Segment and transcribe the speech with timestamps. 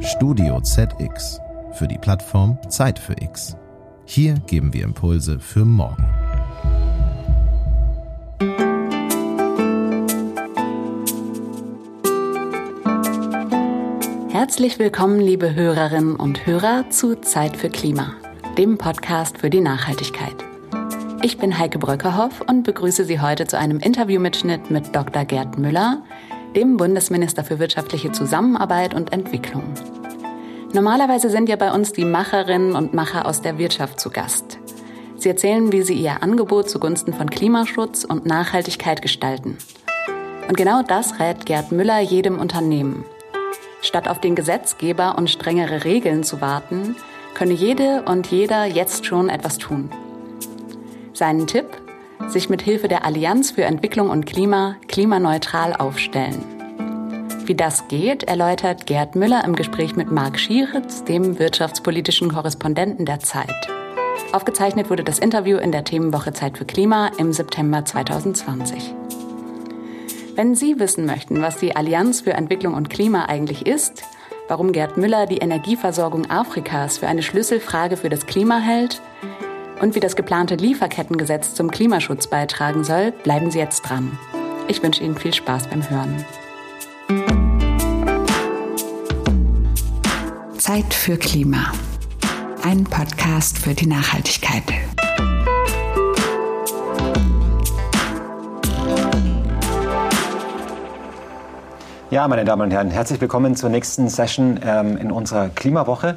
[0.00, 1.40] Studio ZX
[1.72, 3.56] für die Plattform Zeit für X.
[4.04, 6.04] Hier geben wir Impulse für morgen.
[14.30, 18.14] Herzlich willkommen, liebe Hörerinnen und Hörer, zu Zeit für Klima,
[18.58, 20.36] dem Podcast für die Nachhaltigkeit.
[21.22, 25.24] Ich bin Heike Bröckerhoff und begrüße Sie heute zu einem Interviewmitschnitt mit Dr.
[25.24, 26.02] Gerd Müller,
[26.54, 29.74] dem Bundesminister für wirtschaftliche Zusammenarbeit und Entwicklung.
[30.72, 34.58] Normalerweise sind ja bei uns die Macherinnen und Macher aus der Wirtschaft zu Gast.
[35.16, 39.58] Sie erzählen, wie sie ihr Angebot zugunsten von Klimaschutz und Nachhaltigkeit gestalten.
[40.48, 43.04] Und genau das rät Gerd Müller jedem Unternehmen.
[43.82, 46.96] Statt auf den Gesetzgeber und strengere Regeln zu warten,
[47.34, 49.90] könne jede und jeder jetzt schon etwas tun.
[51.12, 51.66] Seinen Tipp?
[52.26, 56.42] Sich mit Hilfe der Allianz für Entwicklung und Klima klimaneutral aufstellen.
[57.46, 63.20] Wie das geht, erläutert Gerd Müller im Gespräch mit Marc Schieritz, dem wirtschaftspolitischen Korrespondenten der
[63.20, 63.68] Zeit.
[64.32, 68.94] Aufgezeichnet wurde das Interview in der Themenwoche Zeit für Klima im September 2020.
[70.34, 74.02] Wenn Sie wissen möchten, was die Allianz für Entwicklung und Klima eigentlich ist,
[74.46, 79.00] warum Gerd Müller die Energieversorgung Afrikas für eine Schlüsselfrage für das Klima hält
[79.80, 84.18] und wie das geplante Lieferkettengesetz zum Klimaschutz beitragen soll, bleiben Sie jetzt dran.
[84.66, 86.24] Ich wünsche Ihnen viel Spaß beim Hören.
[90.58, 91.72] Zeit für Klima.
[92.62, 94.64] Ein Podcast für die Nachhaltigkeit.
[102.10, 106.16] Ja, meine Damen und Herren, herzlich willkommen zur nächsten Session ähm, in unserer Klimawoche.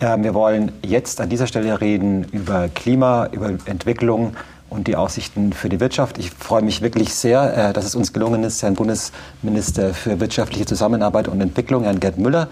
[0.00, 4.36] Ähm, wir wollen jetzt an dieser Stelle reden über Klima, über Entwicklung
[4.68, 6.18] und die Aussichten für die Wirtschaft.
[6.18, 10.66] Ich freue mich wirklich sehr, äh, dass es uns gelungen ist, Herrn Bundesminister für wirtschaftliche
[10.66, 12.48] Zusammenarbeit und Entwicklung, Herrn Gerd Müller,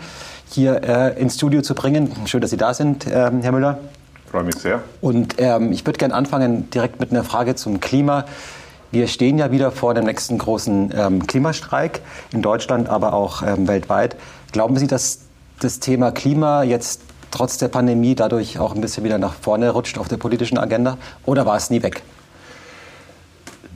[0.49, 2.11] hier äh, ins Studio zu bringen.
[2.25, 3.79] Schön, dass Sie da sind, Herr Müller.
[4.25, 4.83] Ich freue mich sehr.
[5.01, 8.25] Und ähm, ich würde gerne anfangen direkt mit einer Frage zum Klima.
[8.91, 12.01] Wir stehen ja wieder vor dem nächsten großen ähm, Klimastreik
[12.33, 14.17] in Deutschland, aber auch ähm, weltweit.
[14.53, 15.21] Glauben Sie, dass
[15.61, 17.01] das Thema Klima jetzt
[17.35, 20.99] trotz der Pandemie dadurch auch ein bisschen wieder nach vorne rutscht auf der politischen Agenda?
[21.27, 22.03] Oder war es nie weg?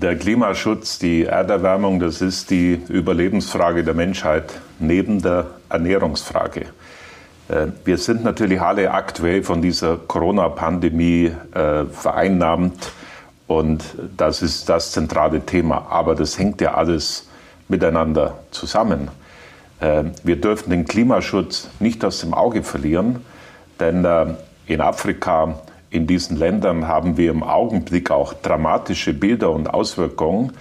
[0.00, 6.66] Der Klimaschutz, die Erderwärmung, das ist die Überlebensfrage der Menschheit neben der Ernährungsfrage.
[7.48, 12.92] Äh, wir sind natürlich alle aktuell von dieser Corona-Pandemie äh, vereinnahmt
[13.48, 13.82] und
[14.16, 15.88] das ist das zentrale Thema.
[15.90, 17.28] Aber das hängt ja alles
[17.66, 19.08] miteinander zusammen.
[19.80, 23.24] Äh, wir dürfen den Klimaschutz nicht aus dem Auge verlieren.
[23.80, 24.06] Denn
[24.66, 25.58] in Afrika,
[25.90, 30.52] in diesen Ländern haben wir im Augenblick auch dramatische Bilder und Auswirkungen.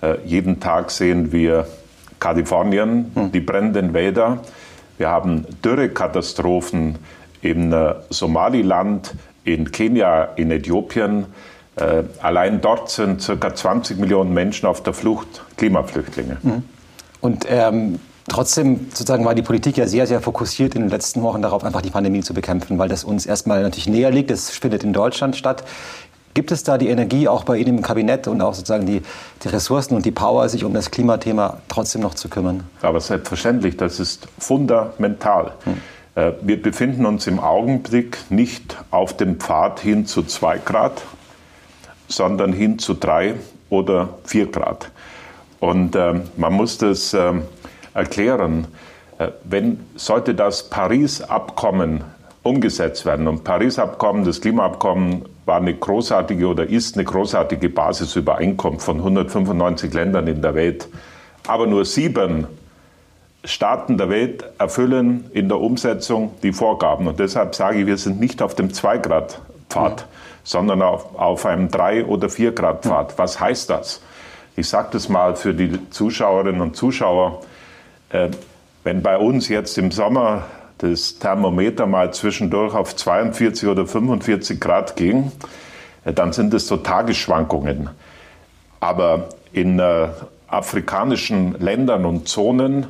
[0.00, 1.66] Äh, jeden Tag sehen wir
[2.18, 3.32] Kalifornien, hm.
[3.32, 4.38] die brennenden Wälder.
[4.98, 6.98] Wir haben Dürrekatastrophen
[7.42, 9.14] in äh, Somaliland,
[9.44, 11.26] in Kenia, in Äthiopien.
[11.76, 13.54] Äh, allein dort sind ca.
[13.54, 16.38] 20 Millionen Menschen auf der Flucht, Klimaflüchtlinge.
[16.42, 16.62] Hm.
[17.20, 21.42] Und ähm, Trotzdem sozusagen war die Politik ja sehr, sehr fokussiert in den letzten Wochen
[21.42, 24.30] darauf, einfach die Pandemie zu bekämpfen, weil das uns erstmal natürlich näher liegt.
[24.30, 25.64] Das findet in Deutschland statt.
[26.32, 29.02] Gibt es da die Energie auch bei Ihnen im Kabinett und auch sozusagen die,
[29.42, 32.62] die Ressourcen und die Power, sich um das Klimathema trotzdem noch zu kümmern?
[32.82, 35.52] Aber selbstverständlich, das ist fundamental.
[35.64, 35.80] Hm.
[36.14, 41.02] Äh, wir befinden uns im Augenblick nicht auf dem Pfad hin zu zwei Grad,
[42.06, 43.34] sondern hin zu drei
[43.68, 44.90] oder vier Grad.
[45.58, 47.32] Und äh, man muss das äh,
[47.94, 48.66] erklären,
[49.18, 52.04] äh, wenn sollte das Paris-Abkommen
[52.42, 53.28] umgesetzt werden.
[53.28, 60.26] Und Paris-Abkommen, das Klimaabkommen war eine großartige oder ist eine großartige Basisübereinkunft von 195 Ländern
[60.26, 60.88] in der Welt.
[61.46, 62.46] Aber nur sieben
[63.44, 67.06] Staaten der Welt erfüllen in der Umsetzung die Vorgaben.
[67.06, 70.06] Und deshalb sage ich, wir sind nicht auf dem 2-Grad-Pfad, ja.
[70.44, 73.12] sondern auf, auf einem 3- oder 4-Grad-Pfad.
[73.12, 73.18] Ja.
[73.18, 74.02] Was heißt das?
[74.56, 77.40] Ich sage das mal für die Zuschauerinnen und Zuschauer.
[78.10, 78.28] Äh,
[78.84, 80.44] wenn bei uns jetzt im Sommer
[80.78, 85.32] das Thermometer mal zwischendurch auf 42 oder 45 Grad ging,
[86.04, 87.90] äh, dann sind es so Tagesschwankungen.
[88.80, 90.08] Aber in äh,
[90.48, 92.86] afrikanischen Ländern und Zonen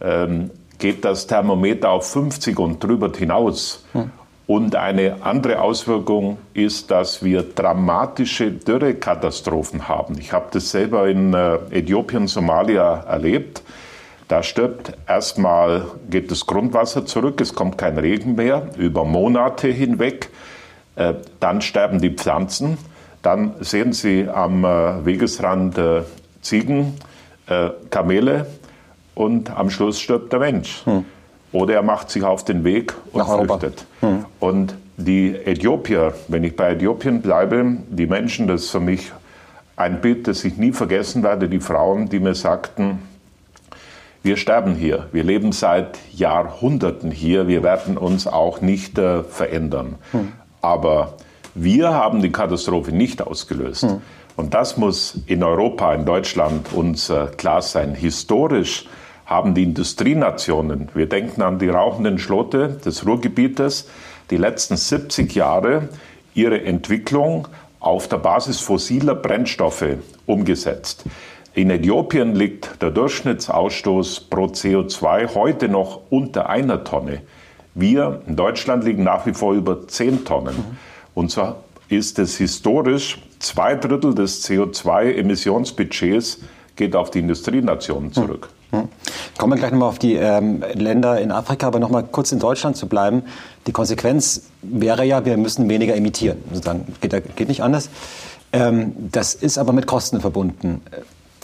[0.00, 3.84] ähm, geht das Thermometer auf 50 und drüber hinaus.
[3.92, 4.10] Hm.
[4.46, 10.18] Und eine andere Auswirkung ist, dass wir dramatische Dürrekatastrophen haben.
[10.18, 13.62] Ich habe das selber in äh, Äthiopien, Somalia erlebt.
[14.32, 20.30] Da stirbt erstmal, geht das Grundwasser zurück, es kommt kein Regen mehr über Monate hinweg.
[20.96, 22.78] Äh, dann sterben die Pflanzen.
[23.20, 26.00] Dann sehen Sie am äh, Wegesrand äh,
[26.40, 26.94] Ziegen,
[27.90, 28.46] Kamele
[29.14, 30.80] und am Schluss stirbt der Mensch.
[30.86, 31.04] Hm.
[31.52, 33.84] oder er macht sich auf den Weg und Nach flüchtet.
[34.40, 39.12] Und die Äthiopier, wenn ich bei Äthiopien bleibe, die Menschen, das ist für mich
[39.76, 43.11] ein Bild, das ich nie vergessen werde, die Frauen, die mir sagten,
[44.22, 49.96] wir sterben hier, wir leben seit Jahrhunderten hier, wir werden uns auch nicht äh, verändern.
[50.60, 51.14] Aber
[51.54, 53.84] wir haben die Katastrophe nicht ausgelöst.
[54.36, 57.94] Und das muss in Europa, in Deutschland uns äh, klar sein.
[57.94, 58.86] Historisch
[59.26, 63.88] haben die Industrienationen, wir denken an die rauchenden Schlote des Ruhrgebietes,
[64.30, 65.88] die letzten 70 Jahre
[66.34, 67.48] ihre Entwicklung
[67.80, 69.96] auf der Basis fossiler Brennstoffe
[70.26, 71.04] umgesetzt.
[71.54, 77.20] In Äthiopien liegt der Durchschnittsausstoß pro CO2 heute noch unter einer Tonne.
[77.74, 80.78] Wir in Deutschland liegen nach wie vor über 10 Tonnen.
[81.12, 81.56] Und so
[81.90, 86.38] ist es historisch, zwei Drittel des CO2-Emissionsbudgets
[86.74, 88.48] geht auf die Industrienationen zurück.
[89.36, 92.78] Kommen wir gleich nochmal auf die ähm, Länder in Afrika, aber nochmal kurz in Deutschland
[92.78, 93.24] zu bleiben.
[93.66, 96.38] Die Konsequenz wäre ja, wir müssen weniger emittieren.
[96.50, 96.86] Sozusagen.
[97.02, 97.90] Geht, geht nicht anders.
[98.54, 100.80] Ähm, das ist aber mit Kosten verbunden.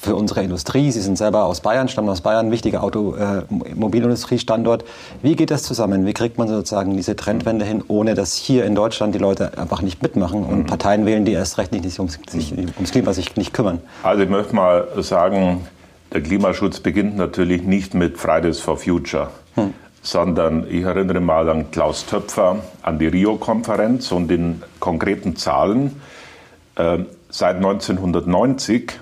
[0.00, 4.85] Für unsere Industrie, Sie sind selber aus Bayern, stammen aus Bayern, wichtiger Automobilindustriestandort.
[5.23, 6.06] Wie geht das zusammen?
[6.06, 9.83] Wie kriegt man sozusagen diese Trendwende hin, ohne dass hier in Deutschland die Leute einfach
[9.83, 13.53] nicht mitmachen und Parteien wählen, die erst recht nicht ums, sich, ums Klima sich nicht
[13.53, 13.81] kümmern?
[14.05, 15.67] Also ich möchte mal sagen,
[16.12, 19.75] der Klimaschutz beginnt natürlich nicht mit Fridays for Future, hm.
[20.00, 26.00] sondern ich erinnere mal an Klaus Töpfer, an die Rio-Konferenz und in konkreten Zahlen.
[26.77, 26.99] Äh,
[27.31, 28.93] seit 1990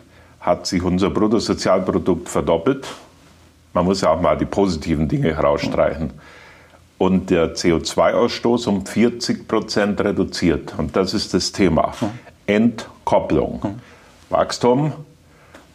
[0.47, 2.87] hat sich unser Bruttosozialprodukt verdoppelt.
[3.75, 6.13] Man muss ja auch mal die positiven Dinge herausstreichen.
[6.99, 10.73] Und der CO2-Ausstoß um 40 Prozent reduziert.
[10.79, 11.93] Und das ist das Thema.
[12.47, 13.81] Entkopplung.
[14.31, 14.93] Wachstum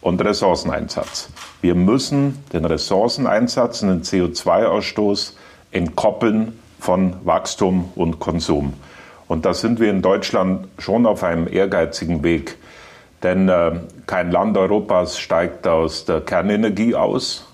[0.00, 1.28] und Ressourceneinsatz.
[1.60, 5.34] Wir müssen den Ressourceneinsatz und den CO2-Ausstoß
[5.70, 8.72] entkoppeln von Wachstum und Konsum.
[9.28, 12.56] Und da sind wir in Deutschland schon auf einem ehrgeizigen Weg.
[13.22, 13.72] Denn äh,
[14.06, 17.46] kein Land Europas steigt aus der Kernenergie aus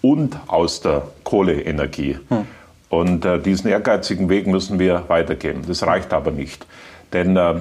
[0.00, 2.18] und aus der Kohleenergie.
[2.28, 2.46] Hm.
[2.88, 5.62] Und äh, diesen ehrgeizigen Weg müssen wir weitergehen.
[5.66, 6.66] Das reicht aber nicht.
[7.12, 7.60] Denn äh,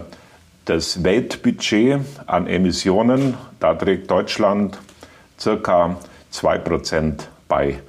[0.66, 4.78] das Weltbudget an Emissionen, da trägt Deutschland
[5.40, 5.98] circa
[6.34, 7.14] 2%
[7.48, 7.80] bei.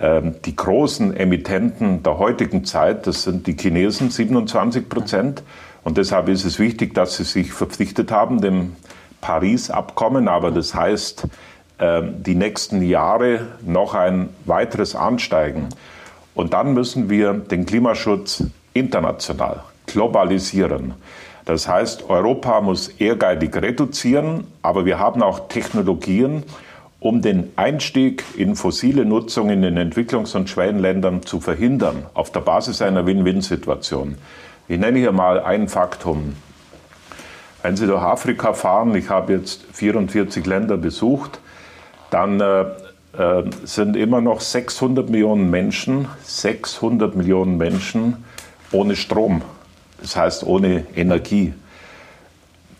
[0.00, 5.42] Ähm, die großen Emittenten der heutigen Zeit, das sind die Chinesen, 27 Prozent.
[5.84, 8.74] Und deshalb ist es wichtig, dass sie sich verpflichtet haben, dem
[9.20, 10.28] Paris-Abkommen.
[10.28, 11.26] Aber das heißt,
[11.78, 15.68] ähm, die nächsten Jahre noch ein weiteres Ansteigen.
[16.34, 20.94] Und dann müssen wir den Klimaschutz international globalisieren.
[21.44, 26.44] Das heißt, Europa muss ehrgeizig reduzieren, aber wir haben auch Technologien,
[27.00, 32.40] um den Einstieg in fossile Nutzung in den Entwicklungs- und Schwellenländern zu verhindern, auf der
[32.40, 34.16] Basis einer Win-Win-Situation.
[34.66, 36.36] Ich nenne hier mal ein Faktum.
[37.62, 41.38] Wenn Sie durch Afrika fahren, ich habe jetzt 44 Länder besucht,
[42.08, 42.62] dann äh,
[43.18, 48.24] äh, sind immer noch 600 Millionen Menschen, 600 Millionen Menschen
[48.72, 49.42] ohne Strom,
[50.00, 51.52] das heißt ohne Energie.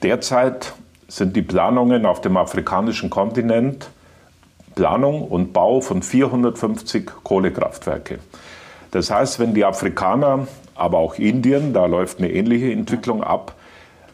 [0.03, 0.73] Derzeit
[1.07, 3.91] sind die Planungen auf dem afrikanischen Kontinent
[4.75, 8.21] Planung und Bau von 450 Kohlekraftwerke.
[8.91, 13.55] Das heißt, wenn die Afrikaner aber auch Indien, da läuft eine ähnliche Entwicklung ab.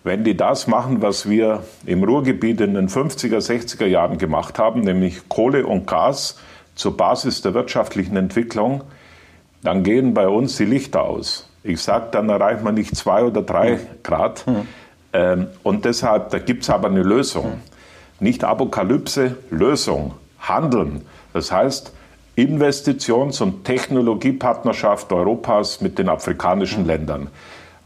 [0.02, 4.81] Wenn die das machen, was wir im Ruhrgebiet in den 50er, 60er Jahren gemacht haben,
[4.81, 6.38] nämlich Kohle und Gas
[6.75, 8.83] zur Basis der wirtschaftlichen Entwicklung,
[9.62, 11.50] dann gehen bei uns die Lichter aus.
[11.62, 14.45] Ich sage, dann erreicht man nicht zwei oder drei Grad.
[15.12, 17.61] Ähm, und deshalb, da gibt es aber eine Lösung.
[18.21, 21.02] Nicht Apokalypse, Lösung, Handeln.
[21.33, 21.93] Das heißt,
[22.40, 27.28] Investitions- und Technologiepartnerschaft Europas mit den afrikanischen Ländern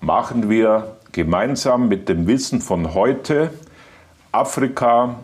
[0.00, 3.50] machen wir gemeinsam mit dem Wissen von heute
[4.30, 5.16] Afrika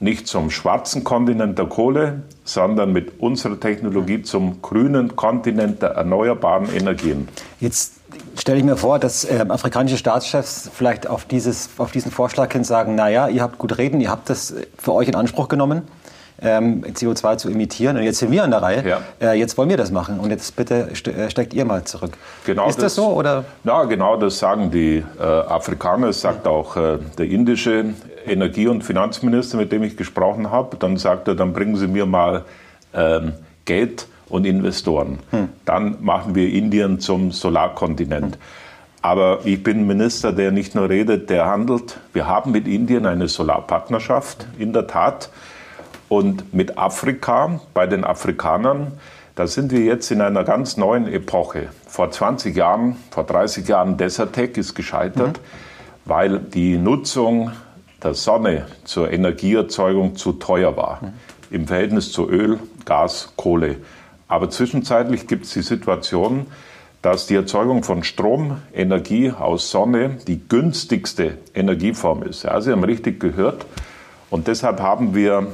[0.00, 6.68] nicht zum schwarzen Kontinent der Kohle, sondern mit unserer Technologie zum grünen Kontinent der erneuerbaren
[6.74, 7.28] Energien.
[7.60, 7.94] Jetzt
[8.36, 12.64] stelle ich mir vor, dass äh, afrikanische Staatschefs vielleicht auf, dieses, auf diesen Vorschlag hin
[12.64, 15.82] sagen, naja, ihr habt gut reden, ihr habt das für euch in Anspruch genommen
[16.42, 17.96] ähm, CO2 zu emittieren.
[17.96, 18.84] Und jetzt sind wir an der Reihe.
[18.86, 19.00] Ja.
[19.20, 20.18] Äh, jetzt wollen wir das machen.
[20.18, 22.12] Und jetzt bitte äh, steckt ihr mal zurück.
[22.44, 23.08] Genau Ist das, das, so?
[23.08, 23.44] Oder?
[23.64, 26.08] Ja, genau das sagen die äh, Afrikaner.
[26.08, 27.94] Das sagt auch äh, der indische
[28.26, 30.76] Energie- und Finanzminister, mit dem ich gesprochen habe.
[30.76, 32.44] Dann sagt er, dann bringen Sie mir mal
[32.94, 33.32] ähm,
[33.64, 35.18] Geld und Investoren.
[35.30, 35.48] Hm.
[35.64, 38.36] Dann machen wir Indien zum Solarkontinent.
[38.36, 38.40] Hm.
[39.02, 41.98] Aber ich bin Minister, der nicht nur redet, der handelt.
[42.12, 45.28] Wir haben mit Indien eine Solarpartnerschaft, in der Tat.
[46.12, 48.92] Und mit Afrika, bei den Afrikanern,
[49.34, 51.68] Da sind wir jetzt in einer ganz neuen Epoche.
[51.86, 55.40] Vor 20 Jahren, vor 30 Jahren Desertec ist gescheitert, mhm.
[56.04, 57.50] weil die Nutzung
[58.02, 60.98] der Sonne zur Energieerzeugung zu teuer war.
[61.00, 61.12] Mhm.
[61.50, 63.76] Im Verhältnis zu Öl, Gas, Kohle.
[64.28, 66.44] Aber zwischenzeitlich gibt es die Situation,
[67.00, 72.42] dass die Erzeugung von Strom, Energie aus Sonne die günstigste Energieform ist.
[72.42, 73.64] Ja, Sie haben richtig gehört.
[74.28, 75.48] Und deshalb haben wir,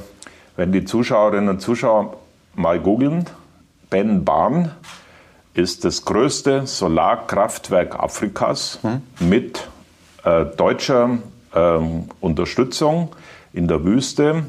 [0.59, 2.17] wenn die Zuschauerinnen und Zuschauer
[2.53, 3.25] mal googeln,
[3.89, 4.71] Ben Bahn
[5.53, 9.01] ist das größte Solarkraftwerk Afrikas hm.
[9.21, 9.69] mit
[10.25, 11.19] äh, deutscher
[11.55, 11.79] äh,
[12.19, 13.15] Unterstützung
[13.53, 14.43] in der Wüste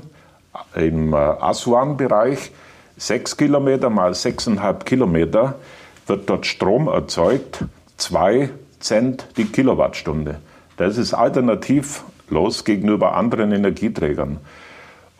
[0.74, 2.50] im äh, Aswan-Bereich.
[2.96, 5.60] Sechs Kilometer mal sechseinhalb Kilometer
[6.08, 7.66] wird dort Strom erzeugt,
[7.98, 8.50] zwei
[8.80, 10.40] Cent die Kilowattstunde.
[10.76, 14.40] Das ist alternativlos gegenüber anderen Energieträgern.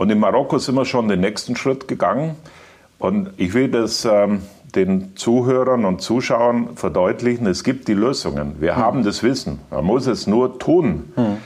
[0.00, 2.37] Und in Marokko sind wir schon den nächsten Schritt gegangen.
[2.99, 4.40] Und ich will das ähm,
[4.75, 8.62] den Zuhörern und Zuschauern verdeutlichen, es gibt die Lösungen.
[8.62, 8.83] Wir hm.
[8.83, 9.61] haben das Wissen.
[9.71, 11.12] Man muss es nur tun.
[11.16, 11.37] Hm.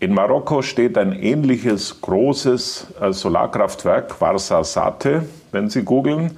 [0.00, 6.36] In Marokko steht ein ähnliches großes äh, Solarkraftwerk, Warsasate, wenn Sie googeln,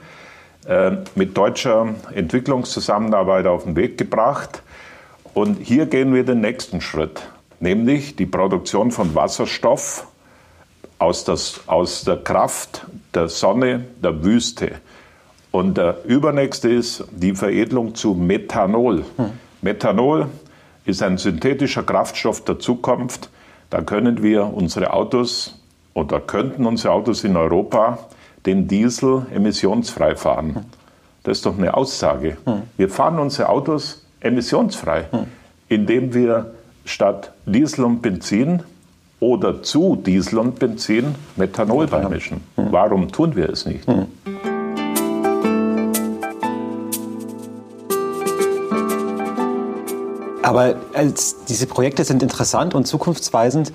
[0.66, 4.62] äh, mit deutscher Entwicklungszusammenarbeit auf den Weg gebracht.
[5.33, 7.23] Und hier gehen wir den nächsten Schritt,
[7.59, 10.09] nämlich die Produktion von Wasserstoff
[11.04, 14.73] aus, das, aus der Kraft der Sonne, der Wüste.
[15.50, 19.04] Und der übernächste ist die Veredelung zu Methanol.
[19.16, 19.30] Hm.
[19.62, 20.28] Methanol
[20.84, 23.30] ist ein synthetischer Kraftstoff der Zukunft.
[23.70, 25.61] Da können wir unsere Autos
[25.94, 27.99] oder könnten unsere Autos in Europa
[28.46, 30.54] den Diesel emissionsfrei fahren.
[30.56, 30.64] Hm.
[31.23, 32.37] Das ist doch eine Aussage.
[32.44, 32.62] Hm.
[32.76, 35.26] Wir fahren unsere Autos emissionsfrei, hm.
[35.68, 38.62] indem wir statt Diesel und Benzin
[39.25, 42.43] oder zu Diesel und Benzin Methanol beimischen.
[42.59, 42.66] Mhm.
[42.71, 43.88] Warum tun wir es nicht?
[43.88, 44.07] Mhm.
[50.43, 53.73] Aber als, diese Projekte sind interessant und zukunftsweisend.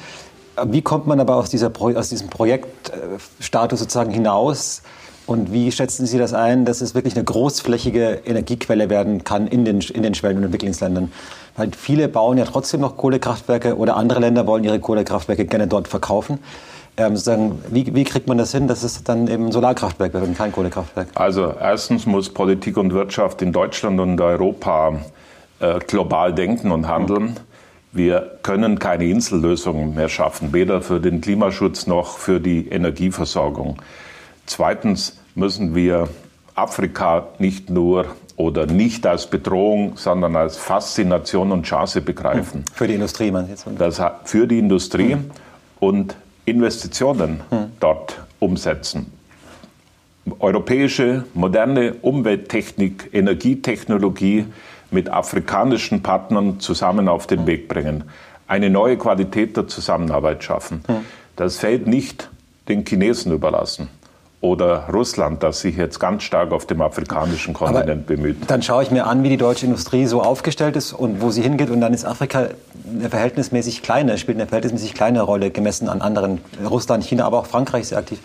[0.65, 4.84] Wie kommt man aber aus, dieser, aus diesem Projektstatus sozusagen hinaus?
[5.29, 9.63] Und wie schätzen Sie das ein, dass es wirklich eine großflächige Energiequelle werden kann in
[9.63, 11.12] den, in den Schwellen- und Entwicklungsländern?
[11.55, 15.88] Weil viele bauen ja trotzdem noch Kohlekraftwerke oder andere Länder wollen ihre Kohlekraftwerke gerne dort
[15.88, 16.39] verkaufen.
[16.98, 20.36] Ähm, sozusagen, wie, wie, kriegt man das hin, dass es dann eben Solarkraftwerk wird und
[20.36, 21.09] kein Kohlekraftwerk?
[21.13, 25.00] Also erstens muss Politik und Wirtschaft in Deutschland und Europa
[25.59, 27.39] äh, global denken und handeln.
[27.91, 33.77] Wir können keine Insellösungen mehr schaffen, weder für den Klimaschutz noch für die Energieversorgung.
[34.48, 36.09] Zweitens müssen wir
[36.55, 38.05] Afrika nicht nur
[38.36, 42.63] oder nicht als Bedrohung, sondern als Faszination und Chance begreifen.
[42.74, 43.65] Für die Industrie, man jetzt.
[43.77, 45.31] Das für die Industrie hm.
[45.79, 47.71] und Investitionen hm.
[47.79, 49.12] dort umsetzen.
[50.39, 54.45] Europäische moderne Umwelttechnik, Energietechnologie
[54.91, 57.48] mit afrikanischen Partnern zusammen auf den hm.
[57.48, 58.05] Weg bringen.
[58.48, 60.81] Eine neue Qualität der Zusammenarbeit schaffen.
[60.88, 61.05] Hm.
[61.36, 62.29] Das fällt nicht
[62.67, 63.89] den Chinesen überlassen
[64.41, 68.38] oder Russland, das sich jetzt ganz stark auf dem afrikanischen Kontinent Aber bemüht.
[68.48, 71.41] Dann schaue ich mir an, wie die deutsche Industrie so aufgestellt ist und wo sie
[71.41, 71.69] hingeht.
[71.69, 72.48] Und dann ist Afrika
[72.89, 76.39] eine verhältnismäßig kleine, spielt eine verhältnismäßig kleine Rolle gemessen an anderen.
[76.69, 78.19] Russland, China, aber auch Frankreich sehr aktiv.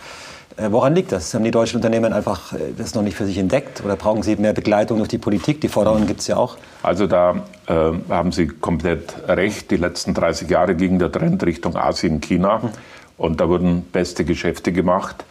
[0.57, 1.35] Äh, woran liegt das?
[1.35, 4.37] Haben die deutschen Unternehmen einfach äh, das noch nicht für sich entdeckt oder brauchen sie
[4.37, 5.61] mehr Begleitung durch die Politik?
[5.61, 6.57] Die Forderungen gibt es ja auch.
[6.85, 9.73] Also da äh, haben Sie komplett recht.
[9.73, 12.63] Die letzten 30 Jahre ging der Trend Richtung Asien, China.
[12.63, 12.69] Hm.
[13.17, 15.25] Und da wurden beste Geschäfte gemacht.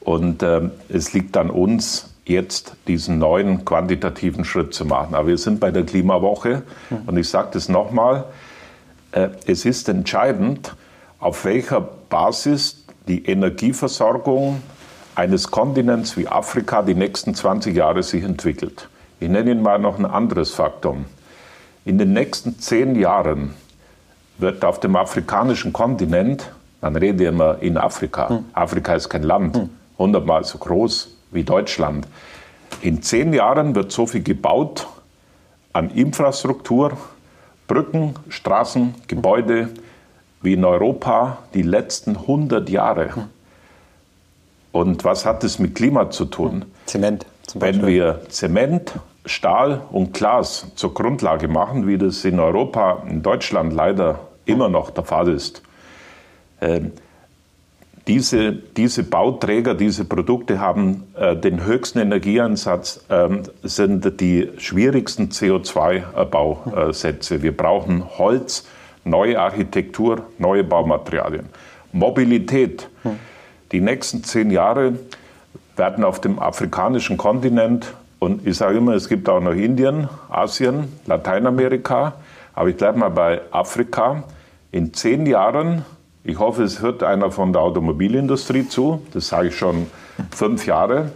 [0.00, 5.14] Und äh, es liegt an uns, jetzt diesen neuen quantitativen Schritt zu machen.
[5.14, 6.96] Aber wir sind bei der Klimawoche mhm.
[7.06, 8.24] und ich sage das nochmal,
[9.12, 10.74] äh, es ist entscheidend,
[11.18, 14.62] auf welcher Basis die Energieversorgung
[15.14, 18.88] eines Kontinents wie Afrika die nächsten 20 Jahre sich entwickelt.
[19.18, 21.04] Ich nenne Ihnen mal noch ein anderes Faktum.
[21.84, 23.54] In den nächsten zehn Jahren
[24.38, 28.44] wird auf dem afrikanischen Kontinent, man redet immer in Afrika, hm.
[28.54, 32.08] Afrika ist kein Land, hm hundertmal so groß wie Deutschland.
[32.82, 34.88] In zehn Jahren wird so viel gebaut
[35.72, 36.92] an Infrastruktur,
[37.68, 39.68] Brücken, Straßen, Gebäude
[40.42, 43.28] wie in Europa die letzten 100 Jahre.
[44.72, 46.64] Und was hat das mit Klima zu tun?
[46.86, 47.26] Zement.
[47.46, 47.82] Zum Beispiel.
[47.82, 48.92] Wenn wir Zement,
[49.26, 54.90] Stahl und Glas zur Grundlage machen, wie das in Europa, in Deutschland leider immer noch
[54.90, 55.62] der Fall ist,
[56.60, 56.92] ähm,
[58.06, 63.28] diese, diese Bauträger, diese Produkte haben äh, den höchsten Energieeinsatz, äh,
[63.62, 67.42] sind die schwierigsten CO2-Bausätze.
[67.42, 68.66] Wir brauchen Holz,
[69.04, 71.46] neue Architektur, neue Baumaterialien.
[71.92, 72.88] Mobilität.
[73.72, 74.94] Die nächsten zehn Jahre
[75.76, 80.92] werden auf dem afrikanischen Kontinent und ich sage immer, es gibt auch noch Indien, Asien,
[81.06, 82.12] Lateinamerika,
[82.52, 84.24] aber ich bleibe mal bei Afrika.
[84.72, 85.86] In zehn Jahren,
[86.24, 89.86] ich hoffe, es hört einer von der Automobilindustrie zu, das sage ich schon
[90.30, 91.10] fünf Jahre.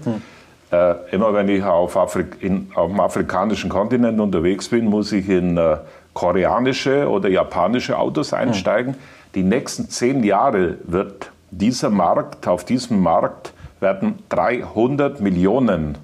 [0.73, 5.29] Äh, immer wenn ich auf, Afrik in, auf, dem afrikanischen Kontinent unterwegs bin, muss ich
[5.29, 5.77] in äh,
[6.15, 8.97] koreanische oder japanische Autos einsteigen.
[9.35, 15.99] Die nächsten zehn Jahre wird dieser Markt, auf diesem Markt werden 300 Millionen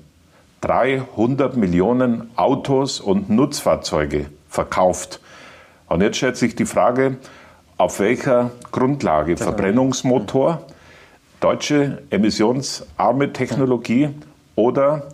[0.61, 5.21] 300 Millionen Autos und Nutzfahrzeuge verkauft.
[5.89, 7.17] Und jetzt stellt sich die Frage,
[7.81, 10.61] auf welcher Grundlage Verbrennungsmotor,
[11.41, 14.11] deutsche emissionsarme Technologie
[14.55, 15.05] oder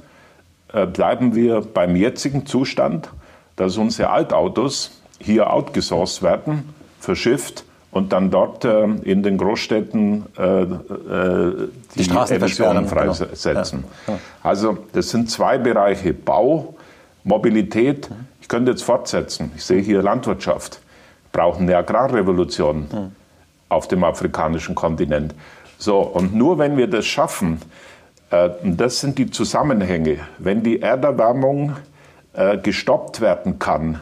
[0.73, 3.09] äh, bleiben wir beim jetzigen Zustand,
[3.55, 10.67] dass unsere Altautos hier outgesourced werden, verschifft und dann dort äh, in den Großstädten äh
[11.95, 13.15] die, die Emissionen genau.
[13.15, 13.85] freisetzen.
[14.07, 14.19] Genau.
[14.19, 14.19] Ja.
[14.43, 16.75] Also das sind zwei Bereiche, Bau,
[17.23, 18.11] Mobilität.
[18.41, 19.53] Ich könnte jetzt fortsetzen.
[19.55, 20.81] Ich sehe hier Landwirtschaft.
[21.37, 23.13] Wir brauchen eine Agrarrevolution mhm.
[23.69, 25.35] auf dem afrikanischen Kontinent.
[25.77, 27.61] So, und nur wenn wir das schaffen,
[28.31, 31.77] äh, das sind die Zusammenhänge, wenn die Erderwärmung
[32.33, 34.01] äh, gestoppt werden kann,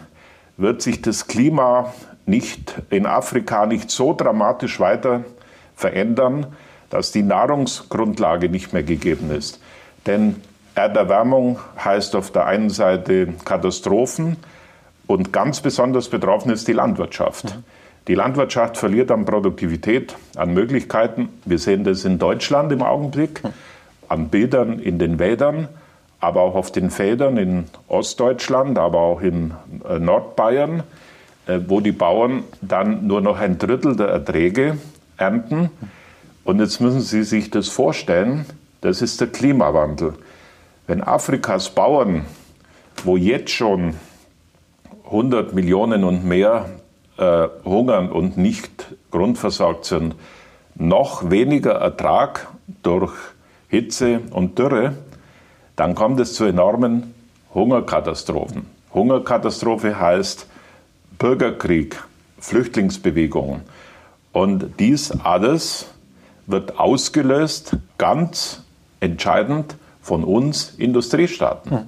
[0.58, 1.92] wird sich das Klima
[2.24, 5.24] nicht in Afrika nicht so dramatisch weiter
[5.74, 6.46] verändern,
[6.88, 9.60] dass die Nahrungsgrundlage nicht mehr gegeben ist.
[10.06, 10.36] Denn
[10.76, 14.36] Erderwärmung heißt auf der einen Seite Katastrophen
[15.06, 17.58] und ganz besonders betroffen ist die Landwirtschaft.
[18.08, 21.28] Die Landwirtschaft verliert an Produktivität, an Möglichkeiten.
[21.44, 23.42] Wir sehen das in Deutschland im Augenblick,
[24.08, 25.68] an Bildern in den Wäldern,
[26.20, 29.54] aber auch auf den Feldern in Ostdeutschland, aber auch in
[29.88, 30.82] äh, Nordbayern.
[31.46, 34.78] Äh, wo die Bauern dann nur noch ein Drittel der Erträge
[35.18, 35.70] ernten.
[36.42, 38.46] Und jetzt müssen Sie sich das vorstellen,
[38.80, 40.14] das ist der Klimawandel.
[40.86, 42.24] Wenn Afrikas Bauern,
[43.04, 43.94] wo jetzt schon
[45.04, 46.70] 100 Millionen und mehr
[47.16, 50.14] äh, hungern und nicht grundversorgt sind,
[50.74, 52.48] noch weniger Ertrag
[52.82, 53.12] durch
[53.68, 54.94] Hitze und Dürre,
[55.76, 57.14] dann kommt es zu enormen
[57.52, 58.66] Hungerkatastrophen.
[58.92, 60.46] Hungerkatastrophe heißt,
[61.18, 62.02] Bürgerkrieg,
[62.38, 63.62] Flüchtlingsbewegungen.
[64.32, 65.86] Und dies alles
[66.46, 68.62] wird ausgelöst, ganz
[69.00, 71.86] entscheidend von uns Industriestaaten.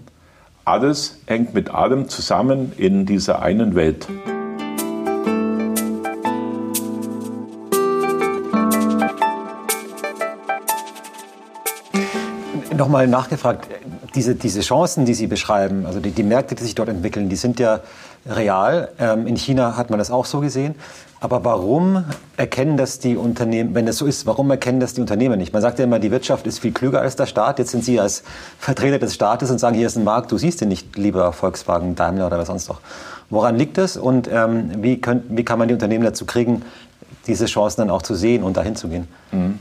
[0.68, 4.08] Alles hängt mit allem zusammen in dieser einen Welt.
[12.76, 13.68] Nochmal nachgefragt,
[14.16, 17.36] diese, diese Chancen, die Sie beschreiben, also die, die Märkte, die sich dort entwickeln, die
[17.36, 17.78] sind ja
[18.28, 18.90] real.
[18.98, 20.74] Ähm, in China hat man das auch so gesehen.
[21.18, 22.04] Aber warum
[22.36, 25.52] erkennen das die Unternehmen, wenn das so ist, warum erkennen das die Unternehmen nicht?
[25.52, 27.58] Man sagt ja immer, die Wirtschaft ist viel klüger als der Staat.
[27.58, 28.22] Jetzt sind Sie als
[28.58, 31.94] Vertreter des Staates und sagen, hier ist ein Markt, du siehst den nicht, lieber Volkswagen,
[31.94, 32.80] Daimler oder was sonst noch.
[33.30, 36.62] Woran liegt das und ähm, wie, könnt, wie kann man die Unternehmen dazu kriegen,
[37.26, 39.08] diese Chancen dann auch zu sehen und dahin zu gehen?
[39.32, 39.58] Mhm.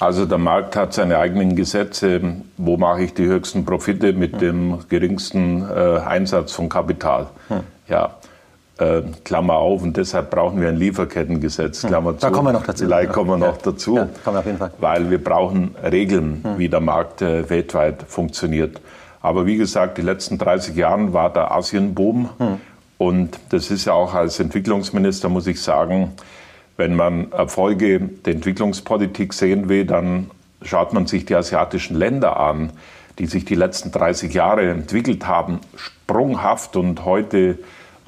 [0.00, 2.20] Also der Markt hat seine eigenen Gesetze.
[2.56, 4.38] Wo mache ich die höchsten Profite mit hm.
[4.38, 7.26] dem geringsten äh, Einsatz von Kapital?
[7.48, 7.60] Hm.
[7.90, 8.14] Ja,
[8.78, 11.90] äh, Klammer auf, und deshalb brauchen wir ein Lieferkettengesetz, hm.
[11.90, 12.26] Klammer zu.
[12.26, 12.84] Da kommen wir noch dazu.
[12.84, 14.70] Vielleicht kommen wir noch dazu, ja, kommen wir auf jeden Fall.
[14.78, 16.58] weil wir brauchen Regeln, hm.
[16.58, 18.80] wie der Markt äh, weltweit funktioniert.
[19.20, 22.60] Aber wie gesagt, die letzten 30 Jahre war der Asienboom hm.
[22.96, 26.12] und das ist ja auch als Entwicklungsminister, muss ich sagen,
[26.78, 30.30] wenn man Erfolge der Entwicklungspolitik sehen will, dann
[30.62, 32.70] schaut man sich die asiatischen Länder an,
[33.18, 37.58] die sich die letzten 30 Jahre entwickelt haben, sprunghaft und heute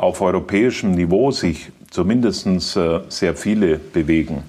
[0.03, 4.43] auf europäischem Niveau sich zumindest äh, sehr viele bewegen.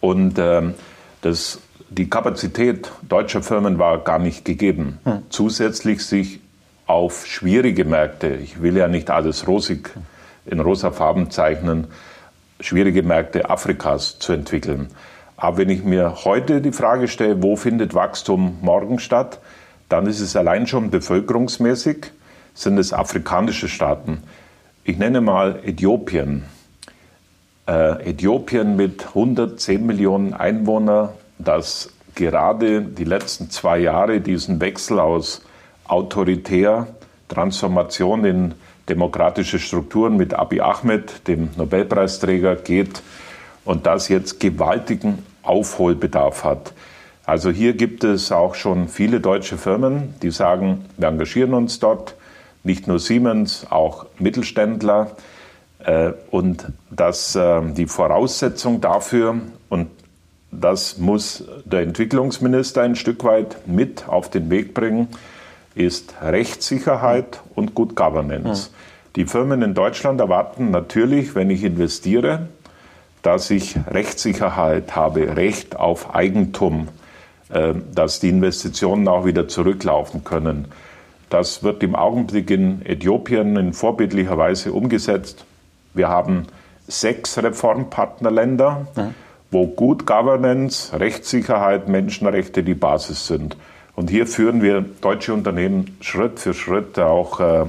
[0.00, 0.74] Und ähm,
[1.20, 4.98] das, die Kapazität deutscher Firmen war gar nicht gegeben.
[5.04, 5.22] Hm.
[5.28, 6.40] Zusätzlich sich
[6.86, 9.90] auf schwierige Märkte, ich will ja nicht alles rosig
[10.46, 11.86] in rosa Farben zeichnen,
[12.58, 14.88] schwierige Märkte Afrikas zu entwickeln.
[15.36, 19.38] Aber wenn ich mir heute die Frage stelle, wo findet Wachstum morgen statt,
[19.88, 22.06] dann ist es allein schon bevölkerungsmäßig,
[22.54, 24.24] sind es afrikanische Staaten.
[24.84, 26.42] Ich nenne mal Äthiopien.
[27.68, 35.42] Äh, Äthiopien mit 110 Millionen Einwohnern, das gerade die letzten zwei Jahre diesen Wechsel aus
[35.86, 36.88] autoritär,
[37.28, 38.54] Transformation in
[38.88, 43.04] demokratische Strukturen mit Abiy Ahmed, dem Nobelpreisträger, geht
[43.64, 46.72] und das jetzt gewaltigen Aufholbedarf hat.
[47.24, 52.16] Also hier gibt es auch schon viele deutsche Firmen, die sagen, wir engagieren uns dort,
[52.64, 55.12] nicht nur Siemens, auch Mittelständler.
[55.84, 59.36] Äh, und dass äh, die Voraussetzung dafür,
[59.68, 59.88] und
[60.50, 65.08] das muss der Entwicklungsminister ein Stück weit mit auf den Weg bringen,
[65.74, 68.70] ist Rechtssicherheit und Good Governance.
[68.70, 68.74] Mhm.
[69.16, 72.48] Die Firmen in Deutschland erwarten natürlich, wenn ich investiere,
[73.22, 76.88] dass ich Rechtssicherheit habe, Recht auf Eigentum,
[77.48, 80.66] äh, dass die Investitionen auch wieder zurücklaufen können.
[81.32, 85.46] Das wird im Augenblick in Äthiopien in vorbildlicher Weise umgesetzt.
[85.94, 86.46] Wir haben
[86.86, 89.14] sechs Reformpartnerländer, mhm.
[89.50, 93.56] wo Good Governance, Rechtssicherheit, Menschenrechte die Basis sind.
[93.96, 97.64] Und hier führen wir deutsche Unternehmen Schritt für Schritt auch äh,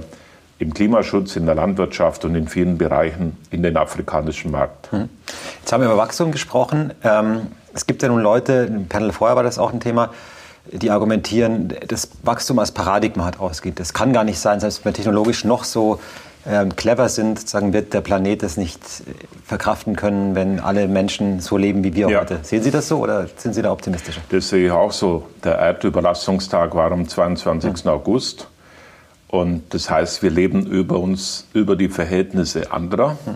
[0.59, 4.91] im Klimaschutz, in der Landwirtschaft und in vielen Bereichen in den afrikanischen Markt.
[4.91, 5.07] Mhm.
[5.61, 6.93] Jetzt haben wir über Wachstum gesprochen.
[7.01, 10.09] Ähm, es gibt ja nun Leute, im Panel vorher war das auch ein Thema,
[10.71, 13.79] die argumentieren, dass Wachstum als Paradigma hat ausgeht.
[13.79, 15.99] Das kann gar nicht sein, selbst wenn wir technologisch noch so
[16.45, 19.13] ähm, clever sind, sagen, wird der Planet das nicht äh,
[19.45, 22.21] verkraften können, wenn alle Menschen so leben wie wir ja.
[22.21, 22.39] heute.
[22.43, 24.21] Sehen Sie das so oder sind Sie da optimistischer?
[24.29, 25.27] Das sehe ich auch so.
[25.43, 27.85] Der Erdüberlastungstag war am 22.
[27.85, 27.91] Mhm.
[27.91, 28.47] August.
[29.29, 33.17] Und das heißt, wir leben über uns, über die Verhältnisse anderer.
[33.25, 33.35] Mhm.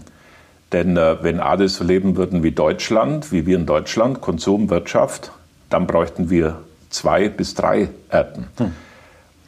[0.73, 5.31] Denn äh, wenn alle so leben würden wie Deutschland, wie wir in Deutschland, Konsum, Wirtschaft,
[5.69, 6.59] dann bräuchten wir
[6.97, 8.47] zwei bis drei Erden.
[8.59, 8.73] Mhm.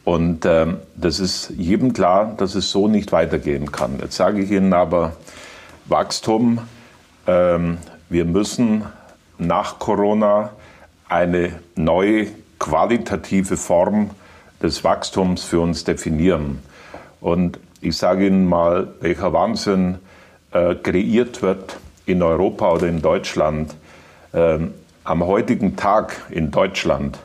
[0.04, 3.98] Und ähm, das ist jedem klar, dass es so nicht weitergehen kann.
[4.00, 5.12] Jetzt sage ich Ihnen aber,
[5.86, 6.60] Wachstum,
[7.26, 8.84] ähm, wir müssen
[9.38, 10.50] nach Corona
[11.08, 14.10] eine neue qualitative Form
[14.62, 16.60] des Wachstums für uns definieren.
[17.20, 19.98] Und ich sage Ihnen mal, welcher Wahnsinn
[20.52, 23.74] äh, kreiert wird in Europa oder in Deutschland.
[24.32, 27.18] Ähm, am heutigen Tag in Deutschland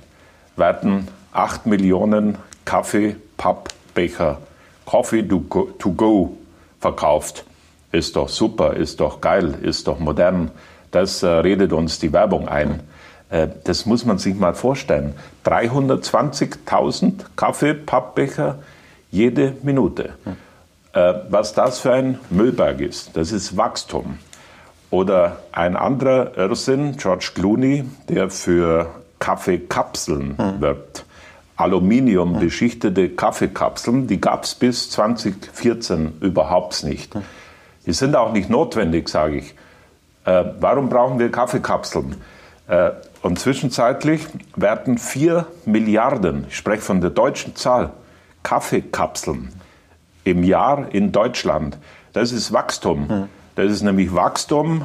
[0.55, 4.39] werden 8 Millionen Kaffee, Pappbecher,
[4.85, 6.37] Coffee to go,
[6.79, 7.45] verkauft.
[7.91, 10.51] Ist doch super, ist doch geil, ist doch modern.
[10.91, 12.81] Das äh, redet uns die Werbung ein.
[13.29, 15.15] Äh, das muss man sich mal vorstellen.
[15.45, 18.59] 320.000 Kaffee, Pappbecher
[19.11, 20.13] jede Minute.
[20.93, 24.19] Äh, was das für ein Müllberg ist, das ist Wachstum.
[24.91, 30.61] Oder ein anderer Irrsinn, George Clooney, der für Kaffeekapseln hm.
[30.61, 31.05] wirbt.
[31.57, 37.13] Aluminium beschichtete Kaffeekapseln, die gab es bis 2014 überhaupt nicht.
[37.85, 39.55] Die sind auch nicht notwendig, sage ich.
[40.25, 42.15] Äh, warum brauchen wir Kaffeekapseln?
[42.67, 47.91] Äh, und zwischenzeitlich werden 4 Milliarden, ich spreche von der deutschen Zahl,
[48.43, 49.53] Kaffeekapseln
[50.23, 51.77] im Jahr in Deutschland.
[52.13, 53.27] Das ist Wachstum.
[53.55, 54.83] Das ist nämlich Wachstum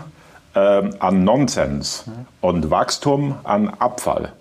[0.54, 2.04] äh, an Nonsens
[2.40, 4.32] und Wachstum an Abfall.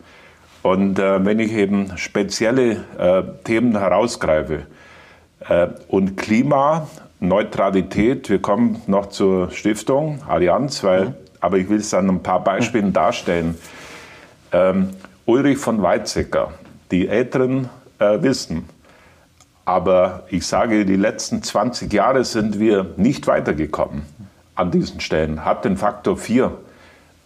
[0.62, 4.68] Und äh, wenn ich eben spezielle äh, Themen herausgreife
[5.48, 11.14] äh, und Klimaneutralität, wir kommen noch zur Stiftung Allianz, weil, mhm.
[11.40, 12.94] aber ich will es an ein paar Beispielen mhm.
[12.94, 13.58] darstellen.
[14.52, 14.90] Ähm,
[15.26, 16.52] Ulrich von Weizsäcker,
[16.92, 17.70] die Älteren
[18.00, 18.68] äh, wissen,
[19.64, 24.02] aber ich sage, die letzten 20 Jahre sind wir nicht weitergekommen
[24.60, 26.52] an diesen Stellen, hat den Faktor 4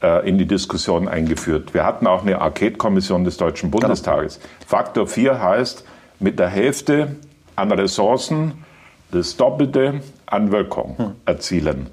[0.04, 1.74] äh, in die Diskussion eingeführt.
[1.74, 3.82] Wir hatten auch eine Arcade-Kommission des Deutschen genau.
[3.82, 4.40] Bundestages.
[4.68, 5.84] Faktor 4 heißt,
[6.20, 7.16] mit der Hälfte
[7.56, 8.64] an Ressourcen
[9.12, 11.16] das Doppelte an Wirkung hm.
[11.26, 11.88] erzielen.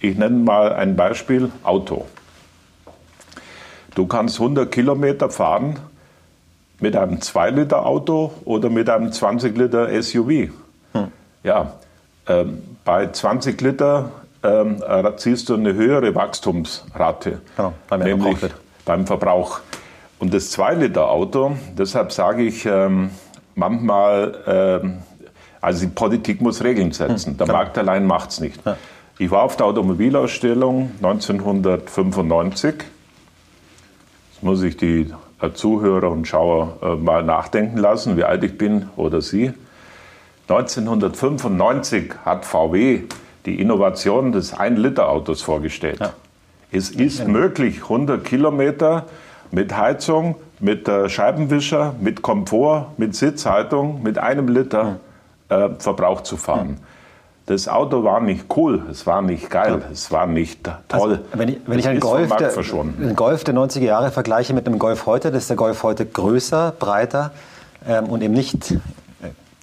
[0.00, 2.06] Ich nenne mal ein Beispiel, Auto.
[3.94, 5.78] Du kannst 100 Kilometer fahren
[6.80, 10.50] mit einem 2-Liter-Auto oder mit einem 20-Liter-SUV.
[10.92, 11.08] Hm.
[11.42, 11.74] Ja,
[12.28, 14.10] ähm, bei 20 Liter
[14.44, 18.38] ähm, erzielst du eine höhere Wachstumsrate, genau, nämlich
[18.84, 19.60] beim Verbrauch.
[20.18, 23.10] Und das 2-Liter-Auto, deshalb sage ich ähm,
[23.54, 24.98] manchmal, ähm,
[25.60, 27.30] also die Politik muss Regeln setzen.
[27.30, 27.58] Hm, der genau.
[27.58, 28.64] Markt allein macht es nicht.
[28.64, 28.76] Ja.
[29.18, 32.74] Ich war auf der Automobilausstellung 1995.
[32.74, 38.58] Jetzt muss ich die äh, Zuhörer und Schauer äh, mal nachdenken lassen, wie alt ich
[38.58, 39.52] bin oder Sie.
[40.48, 43.02] 1995 hat VW
[43.46, 46.00] die Innovation des 1-Liter-Autos vorgestellt.
[46.00, 46.12] Ja.
[46.72, 47.28] Es ist ja.
[47.28, 49.04] möglich, 100 Kilometer
[49.50, 54.96] mit Heizung, mit äh, Scheibenwischer, mit Komfort, mit Sitzhaltung, mit einem Liter
[55.48, 56.78] äh, Verbrauch zu fahren.
[57.46, 59.92] Das Auto war nicht cool, es war nicht geil, ja.
[59.92, 60.80] es war nicht toll.
[60.88, 64.66] Also, wenn ich, wenn ich einen, Golf der, einen Golf der 90er Jahre vergleiche mit
[64.66, 67.32] einem Golf heute, dann ist der Golf heute größer, breiter
[67.86, 68.74] ähm, und eben nicht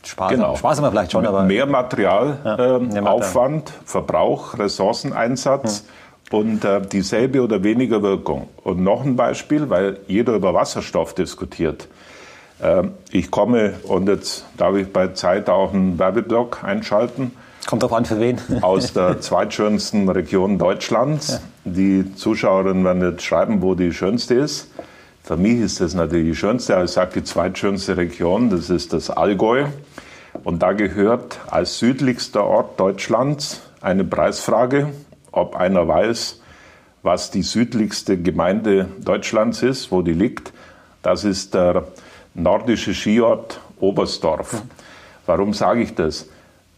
[0.04, 0.56] Sparsam, genau.
[0.56, 1.44] sparsamer vielleicht schon, aber.
[1.44, 5.84] Mehr Materialaufwand, ja, äh, Verbrauch, Ressourceneinsatz
[6.30, 6.40] hm.
[6.40, 8.48] und äh, dieselbe oder weniger Wirkung.
[8.64, 11.88] Und noch ein Beispiel, weil jeder über Wasserstoff diskutiert.
[12.62, 17.32] Äh, ich komme, und jetzt darf ich bei Zeit auch einen Werbeblock einschalten.
[17.68, 18.40] Kommt drauf an, für wen.
[18.62, 21.30] aus der zweitschönsten Region Deutschlands.
[21.30, 21.40] Ja.
[21.64, 24.70] Die Zuschauerinnen werden jetzt schreiben, wo die schönste ist.
[25.24, 28.92] Für mich ist das natürlich die schönste, aber ich sage die zweitschönste Region, das ist
[28.92, 29.66] das Allgäu.
[30.44, 34.90] Und da gehört als südlichster Ort Deutschlands eine Preisfrage,
[35.32, 36.42] ob einer weiß,
[37.04, 40.54] was die südlichste Gemeinde Deutschlands ist, wo die liegt.
[41.04, 41.86] Das ist der
[42.34, 44.62] nordische Skiort Oberstdorf.
[45.26, 46.30] Warum sage ich das?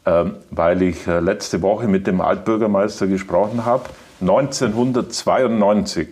[0.05, 3.85] Ähm, weil ich äh, letzte Woche mit dem Altbürgermeister gesprochen habe.
[4.19, 6.09] 1992,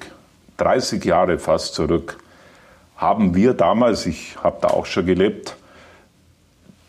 [0.61, 2.17] 30 Jahre fast zurück,
[2.95, 5.57] haben wir damals, ich habe da auch schon gelebt,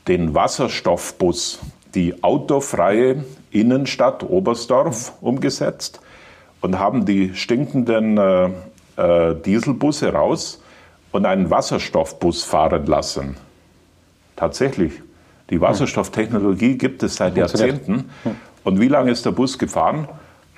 [0.09, 1.61] den Wasserstoffbus,
[1.95, 6.01] die autofreie Innenstadt Oberstdorf umgesetzt
[6.61, 8.51] und haben die stinkenden äh,
[8.97, 10.63] äh, Dieselbusse raus
[11.13, 13.37] und einen Wasserstoffbus fahren lassen.
[14.37, 14.93] Tatsächlich.
[15.51, 18.11] Die Wasserstofftechnologie gibt es seit Jahrzehnten.
[18.65, 20.09] Und wie lange ist der Bus gefahren?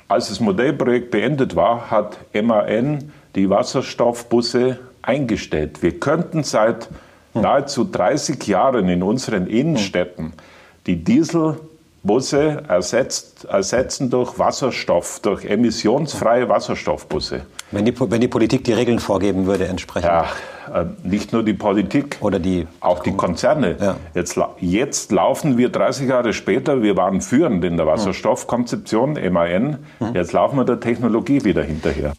[0.09, 5.83] Als das Modellprojekt beendet war, hat MAN die Wasserstoffbusse eingestellt.
[5.83, 6.89] Wir könnten seit
[7.33, 10.33] nahezu 30 Jahren in unseren Innenstädten
[10.87, 11.57] die Diesel
[12.05, 17.47] Busse ersetzt, ersetzen durch Wasserstoff, durch emissionsfreie Wasserstoffbusse.
[17.71, 20.11] Wenn die, wenn die Politik die Regeln vorgeben würde, entsprechend.
[20.11, 20.27] Ja,
[20.73, 23.77] äh, nicht nur die Politik, Oder die, auch die Konzerne.
[23.81, 23.97] Ja.
[24.15, 30.15] Jetzt, jetzt laufen wir 30 Jahre später, wir waren führend in der Wasserstoffkonzeption, MAN, mhm.
[30.15, 32.13] jetzt laufen wir der Technologie wieder hinterher.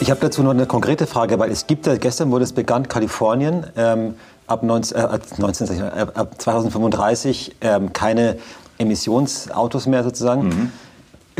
[0.00, 2.88] Ich habe dazu noch eine konkrete Frage, weil es gibt ja, gestern wurde es bekannt,
[2.88, 4.14] Kalifornien ähm,
[4.46, 5.82] ab, 19, äh, 19, äh,
[6.14, 8.36] ab 2035 ähm, keine
[8.78, 10.48] Emissionsautos mehr sozusagen.
[10.48, 10.72] Mhm.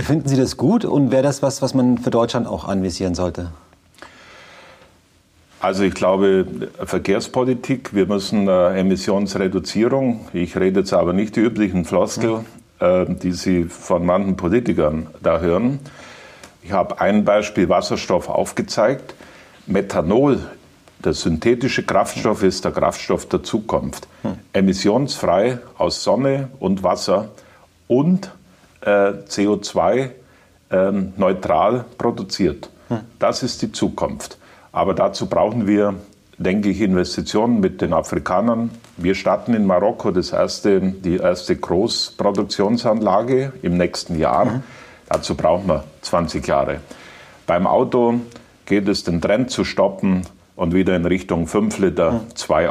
[0.02, 3.50] Finden Sie das gut und wäre das was, was man für Deutschland auch anvisieren sollte?
[5.60, 6.46] Also ich glaube,
[6.84, 12.44] Verkehrspolitik, wir müssen äh, Emissionsreduzierung, ich rede jetzt aber nicht die üblichen Floskel, mhm.
[12.80, 15.78] äh, die Sie von manchen Politikern da hören.
[16.62, 19.14] Ich habe ein Beispiel Wasserstoff aufgezeigt.
[19.66, 20.40] Methanol,
[21.04, 24.08] der synthetische Kraftstoff, ist der Kraftstoff der Zukunft.
[24.22, 24.38] Hm.
[24.52, 27.28] Emissionsfrei aus Sonne und Wasser
[27.86, 28.30] und
[28.80, 30.10] äh, CO2
[30.70, 32.70] äh, neutral produziert.
[32.88, 33.00] Hm.
[33.18, 34.38] Das ist die Zukunft.
[34.72, 35.94] Aber dazu brauchen wir,
[36.38, 38.70] denke ich, Investitionen mit den Afrikanern.
[38.96, 44.44] Wir starten in Marokko das erste, die erste Großproduktionsanlage im nächsten Jahr.
[44.44, 44.62] Mhm.
[45.08, 46.80] Dazu brauchen wir 20 Jahre.
[47.46, 48.20] Beim Auto
[48.66, 50.22] geht es, den Trend zu stoppen
[50.54, 52.68] und wieder in Richtung 5 Liter, 2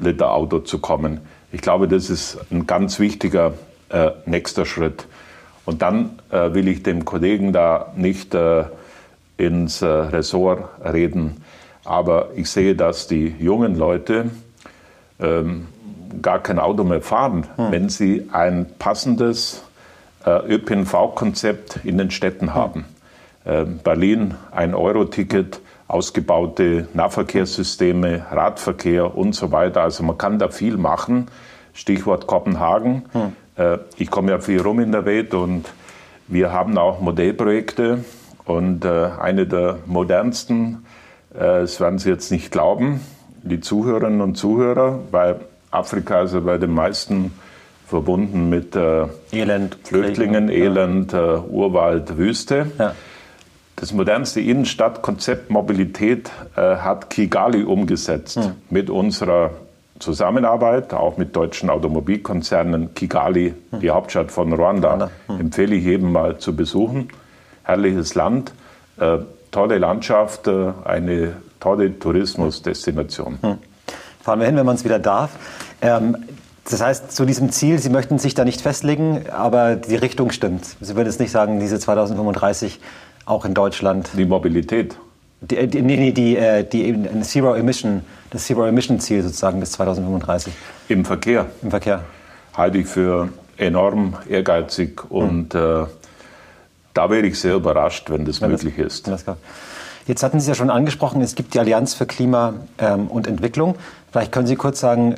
[0.00, 1.20] Liter Auto zu kommen.
[1.52, 3.52] Ich glaube, das ist ein ganz wichtiger
[3.88, 5.06] äh, nächster Schritt.
[5.64, 8.64] Und dann äh, will ich dem Kollegen da nicht äh,
[9.36, 11.42] ins äh, Ressort reden,
[11.84, 14.30] aber ich sehe, dass die jungen Leute
[15.20, 15.66] ähm,
[16.22, 17.70] gar kein Auto mehr fahren, hm.
[17.70, 19.62] wenn sie ein passendes
[20.30, 22.84] ÖPNV-Konzept in den Städten haben.
[23.44, 29.82] Äh, Berlin ein Euro-Ticket, ausgebaute Nahverkehrssysteme, Radverkehr und so weiter.
[29.82, 31.28] Also man kann da viel machen.
[31.72, 33.04] Stichwort Kopenhagen.
[33.12, 33.32] Hm.
[33.96, 35.64] Ich komme ja viel rum in der Welt und
[36.26, 38.04] wir haben auch Modellprojekte.
[38.44, 40.84] Und eine der modernsten,
[41.30, 43.00] das werden Sie jetzt nicht glauben,
[43.42, 47.32] die Zuhörerinnen und Zuhörer, weil Afrika also bei den meisten
[47.86, 52.66] verbunden mit äh, Elend, Flüchtlingen, Krieg, Elend, äh, Urwald, Wüste.
[52.78, 52.94] Ja.
[53.76, 58.52] Das modernste Innenstadtkonzept Mobilität äh, hat Kigali umgesetzt hm.
[58.70, 59.50] mit unserer
[59.98, 62.94] Zusammenarbeit, auch mit deutschen Automobilkonzernen.
[62.94, 63.80] Kigali, hm.
[63.80, 65.10] die Hauptstadt von Ruanda, Ruanda.
[65.26, 65.40] Hm.
[65.40, 67.08] empfehle ich jedem mal zu besuchen.
[67.64, 68.52] Herrliches Land,
[68.98, 69.18] äh,
[69.50, 73.38] tolle Landschaft, äh, eine tolle Tourismusdestination.
[73.42, 73.58] Hm.
[74.22, 75.30] Fahren wir hin, wenn man es wieder darf.
[75.82, 76.16] Ähm,
[76.70, 80.64] das heißt, zu diesem Ziel, Sie möchten sich da nicht festlegen, aber die Richtung stimmt.
[80.80, 82.80] Sie würden jetzt nicht sagen, diese 2035
[83.24, 84.10] auch in Deutschland.
[84.16, 84.96] Die Mobilität.
[85.40, 89.60] Die, äh, die, nee, die, äh, die, die Zero Emission, das Zero Emission Ziel sozusagen
[89.60, 90.52] bis 2035.
[90.88, 91.46] Im Verkehr.
[91.62, 92.02] Im Verkehr.
[92.56, 95.60] Halte ich für enorm ehrgeizig und mhm.
[95.60, 95.86] äh,
[96.94, 99.08] da wäre ich sehr überrascht, wenn das wenn möglich das, ist.
[99.08, 99.24] Das
[100.06, 103.74] Jetzt hatten Sie ja schon angesprochen, es gibt die Allianz für Klima ähm, und Entwicklung.
[104.10, 105.16] Vielleicht können Sie kurz sagen,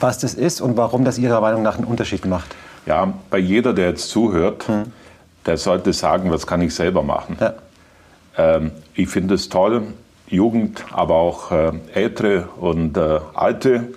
[0.00, 2.54] was das ist und warum das Ihrer Meinung nach einen Unterschied macht.
[2.86, 4.92] Ja, bei jeder, der jetzt zuhört, hm.
[5.46, 7.36] der sollte sagen, was kann ich selber machen.
[7.40, 7.54] Ja.
[8.36, 9.82] Ähm, ich finde es toll,
[10.28, 13.88] Jugend, aber auch äh, Ältere und äh, Alte,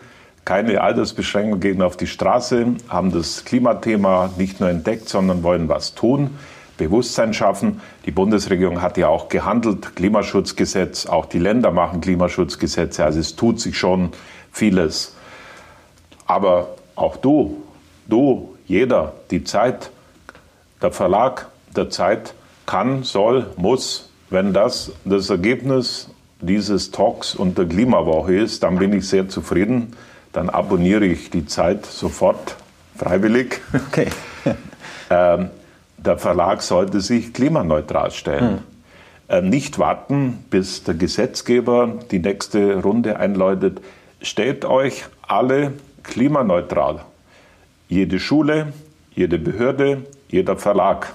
[0.45, 5.93] keine Altersbeschränkung, gehen auf die Straße, haben das Klimathema nicht nur entdeckt, sondern wollen was
[5.93, 6.31] tun,
[6.77, 7.79] Bewusstsein schaffen.
[8.05, 13.59] Die Bundesregierung hat ja auch gehandelt, Klimaschutzgesetz, auch die Länder machen Klimaschutzgesetze, also es tut
[13.59, 14.09] sich schon
[14.51, 15.15] vieles.
[16.31, 17.61] Aber auch du,
[18.07, 19.91] du, jeder, die Zeit,
[20.81, 27.65] der Verlag der Zeit kann, soll, muss, wenn das das Ergebnis dieses Talks und der
[27.65, 29.97] Klimawoche ist, dann bin ich sehr zufrieden.
[30.31, 32.55] Dann abonniere ich die Zeit sofort
[32.95, 33.59] freiwillig.
[33.89, 34.07] Okay.
[35.09, 35.49] ähm,
[35.97, 38.49] der Verlag sollte sich klimaneutral stellen.
[38.49, 38.59] Hm.
[39.27, 43.81] Äh, nicht warten, bis der Gesetzgeber die nächste Runde einläutet.
[44.21, 47.01] Stellt euch alle klimaneutral.
[47.87, 48.73] Jede Schule,
[49.13, 51.13] jede Behörde, jeder Verlag,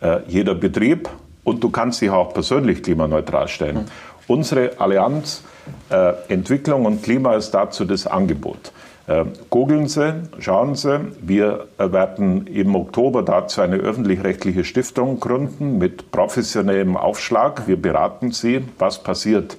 [0.00, 1.08] äh, jeder Betrieb
[1.44, 3.76] und du kannst dich auch persönlich klimaneutral stellen.
[3.76, 3.84] Hm.
[4.26, 5.44] Unsere Allianz
[5.90, 8.72] äh, Entwicklung und Klima ist dazu das Angebot.
[9.06, 10.98] Äh, googeln Sie, schauen Sie.
[11.20, 17.68] Wir werden im Oktober dazu eine öffentlich-rechtliche Stiftung gründen mit professionellem Aufschlag.
[17.68, 19.58] Wir beraten Sie, was passiert.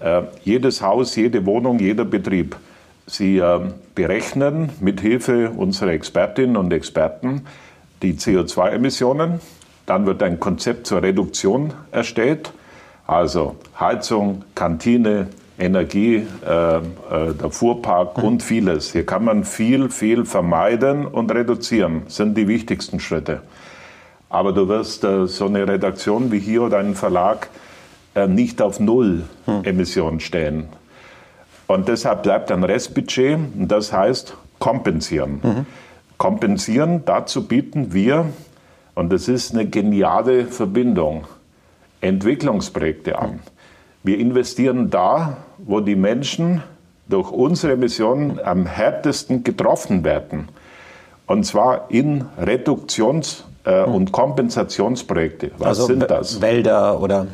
[0.00, 2.56] Äh, jedes Haus, jede Wohnung, jeder Betrieb.
[3.06, 3.60] Sie äh,
[3.94, 7.46] berechnen mit Hilfe unserer Expertinnen und Experten
[8.02, 9.40] die CO2-Emissionen.
[9.86, 12.52] Dann wird ein Konzept zur Reduktion erstellt.
[13.06, 16.80] Also Heizung, Kantine, Energie, äh, äh,
[17.34, 18.24] der Fuhrpark mhm.
[18.24, 18.92] und vieles.
[18.92, 22.02] Hier kann man viel, viel vermeiden und reduzieren.
[22.04, 23.42] Das sind die wichtigsten Schritte.
[24.28, 27.48] Aber du wirst äh, so eine Redaktion wie hier oder einen Verlag
[28.14, 29.64] äh, nicht auf Null mhm.
[29.64, 30.68] Emissionen stellen.
[31.72, 35.40] Und deshalb bleibt ein Restbudget und das heißt kompensieren.
[35.42, 35.66] Mhm.
[36.18, 38.26] Kompensieren, dazu bieten wir,
[38.94, 41.24] und das ist eine geniale Verbindung,
[42.02, 43.40] Entwicklungsprojekte an.
[44.02, 46.62] Wir investieren da, wo die Menschen
[47.08, 50.48] durch unsere Mission am härtesten getroffen werden.
[51.26, 55.52] Und zwar in Reduktions- äh, und Kompensationsprojekte.
[55.56, 56.40] Was also sind das?
[56.42, 57.28] Wälder oder?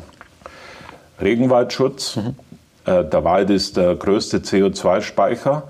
[1.19, 2.15] Regenwaldschutz.
[2.15, 2.35] Mhm.
[2.89, 5.63] Äh, der Wald ist der größte CO2-Speicher.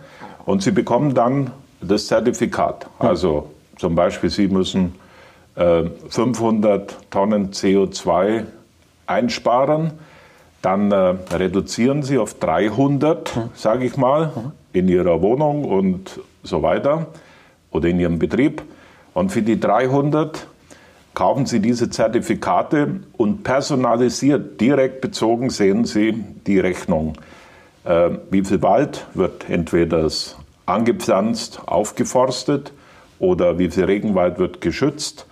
[0.46, 1.52] Und Sie bekommen dann
[1.82, 2.88] das Zertifikat.
[2.98, 4.96] Also zum Beispiel, Sie müssen
[5.56, 8.46] äh, 500 Tonnen CO2
[9.06, 9.92] einsparen
[10.62, 13.42] dann äh, reduzieren Sie auf 300, mhm.
[13.56, 14.32] sage ich mal,
[14.74, 17.08] in Ihrer Wohnung und so weiter
[17.72, 18.64] oder in Ihrem Betrieb.
[19.14, 20.48] Und für die 300
[21.20, 26.14] kaufen Sie diese Zertifikate und personalisiert, direkt bezogen sehen Sie
[26.48, 27.16] die Rechnung.
[27.84, 30.10] Äh, wie viel Wald wird entweder
[30.66, 32.72] angepflanzt, aufgeforstet
[33.20, 35.28] oder wie viel Regenwald wird geschützt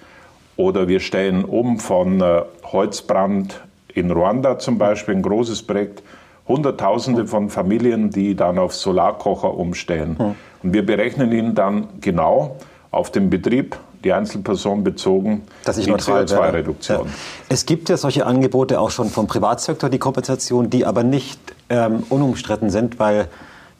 [0.57, 3.61] oder wir stellen um von äh, Holzbrand
[3.93, 6.03] in Ruanda zum Beispiel ein großes Projekt,
[6.49, 10.19] Hunderttausende von Familien, die dann auf Solarkocher umstellen.
[10.19, 10.35] Hm.
[10.63, 12.57] Und wir berechnen ihnen dann genau
[12.91, 17.07] auf den Betrieb, die Einzelperson bezogen, Dass ich die CO2-Reduktion.
[17.07, 17.13] Ja.
[17.49, 21.39] Es gibt ja solche Angebote auch schon vom Privatsektor, die Kompensation, die aber nicht
[21.69, 23.27] ähm, unumstritten sind, weil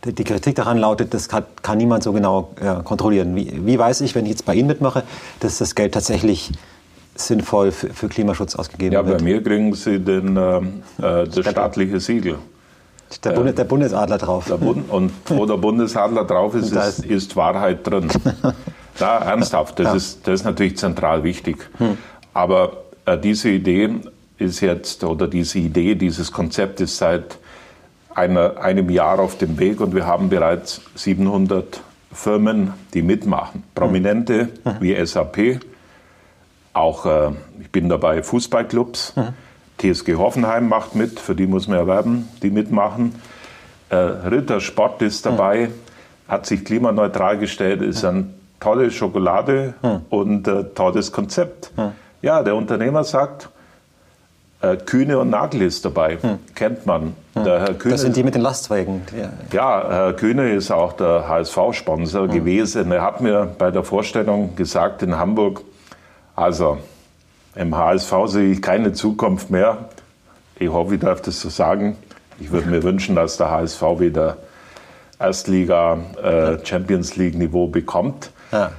[0.04, 3.36] die Kritik daran lautet, das kann, kann niemand so genau äh, kontrollieren.
[3.36, 5.04] Wie, wie, weiß ich, wenn ich jetzt bei Ihnen mitmache,
[5.40, 6.52] dass das Geld tatsächlich
[7.16, 9.22] sinnvoll für, für Klimaschutz ausgegeben ja, wird.
[9.22, 12.36] Ja, bei mir kriegen Sie den, äh, äh das staatliche Siegel.
[13.24, 14.46] Der, Bundes, der Bundesadler drauf.
[14.48, 18.10] Der Bund, und wo der Bundesadler drauf ist, ist, ist, Wahrheit drin.
[19.00, 19.96] Da, ernsthaft, das, ja.
[19.96, 21.58] ist, das ist natürlich zentral wichtig.
[21.78, 21.98] Hm.
[22.34, 23.90] Aber äh, diese Idee
[24.38, 27.38] ist jetzt, oder diese Idee, dieses Konzept ist seit
[28.14, 31.82] einer, einem Jahr auf dem Weg und wir haben bereits 700
[32.12, 33.64] Firmen, die mitmachen.
[33.76, 34.76] Prominente hm.
[34.80, 35.60] wie SAP,
[36.78, 39.16] auch, äh, ich bin dabei Fußballclubs.
[39.16, 39.34] Mhm.
[39.78, 43.16] TSG Hoffenheim macht mit, für die muss man erwerben, die mitmachen.
[43.90, 45.72] Äh, Ritter Sport ist dabei, mhm.
[46.28, 48.34] hat sich klimaneutral gestellt, ist mhm.
[48.60, 50.02] Tolle Schokolade mhm.
[50.10, 51.72] und äh, tolles Konzept.
[51.78, 51.91] Mhm.
[52.22, 53.50] Ja, der Unternehmer sagt,
[54.62, 56.39] äh, Kühne und Nagel ist dabei, hm.
[56.56, 57.13] kennt man.
[57.36, 57.43] Hm.
[57.78, 59.04] Kühne, das sind die mit den Lastzweigen.
[59.15, 62.32] Ja, ja Herr Kühne ist auch der HSV-Sponsor hm.
[62.32, 62.91] gewesen.
[62.91, 65.62] Er hat mir bei der Vorstellung gesagt in Hamburg,
[66.36, 66.80] also
[67.56, 69.89] im HSV sehe ich keine Zukunft mehr.
[70.58, 71.96] Ich hoffe, ich darf das so sagen.
[72.39, 74.38] Ich würde mir wünschen, dass der HSV wieder
[75.20, 78.32] Erstliga, äh, Champions League Niveau bekommt.
[78.52, 78.72] Ja.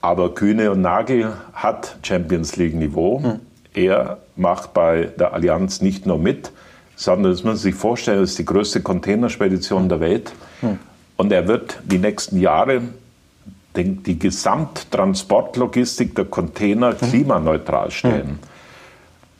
[0.00, 3.22] Aber Kühne und Nagel hat Champions League Niveau.
[3.22, 3.40] Hm.
[3.74, 6.52] Er macht bei der Allianz nicht nur mit,
[6.94, 10.32] sondern das muss man sich vorstellen, das ist die größte Containerspedition der Welt.
[10.60, 10.78] Hm.
[11.16, 12.82] Und er wird die nächsten Jahre
[13.76, 16.98] den, die Gesamttransportlogistik der Container mhm.
[16.98, 18.28] klimaneutral stellen.
[18.28, 18.38] Mhm.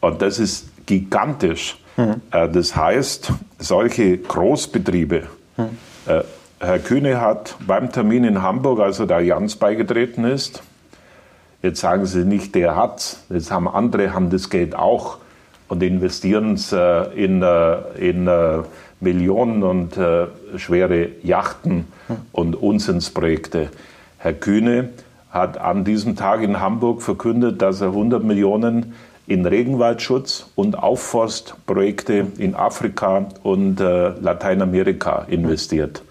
[0.00, 1.78] Und das ist gigantisch.
[1.96, 2.20] Mhm.
[2.30, 5.24] Äh, das heißt, solche Großbetriebe,
[5.56, 5.78] mhm.
[6.06, 6.22] äh,
[6.58, 10.62] Herr Kühne hat beim Termin in Hamburg, als er der Allianz beigetreten ist,
[11.66, 13.24] Jetzt sagen Sie nicht, der hat's.
[13.28, 15.18] Jetzt haben andere haben das Geld auch
[15.66, 18.58] und investieren es äh, in, äh, in äh,
[19.00, 19.98] Millionen und
[20.56, 21.86] schwere Yachten
[22.32, 23.68] und Unsinnsprojekte.
[24.16, 24.90] Herr Kühne
[25.30, 28.94] hat an diesem Tag in Hamburg verkündet, dass er 100 Millionen
[29.26, 36.02] in Regenwaldschutz und Aufforstprojekte in Afrika und Lateinamerika investiert.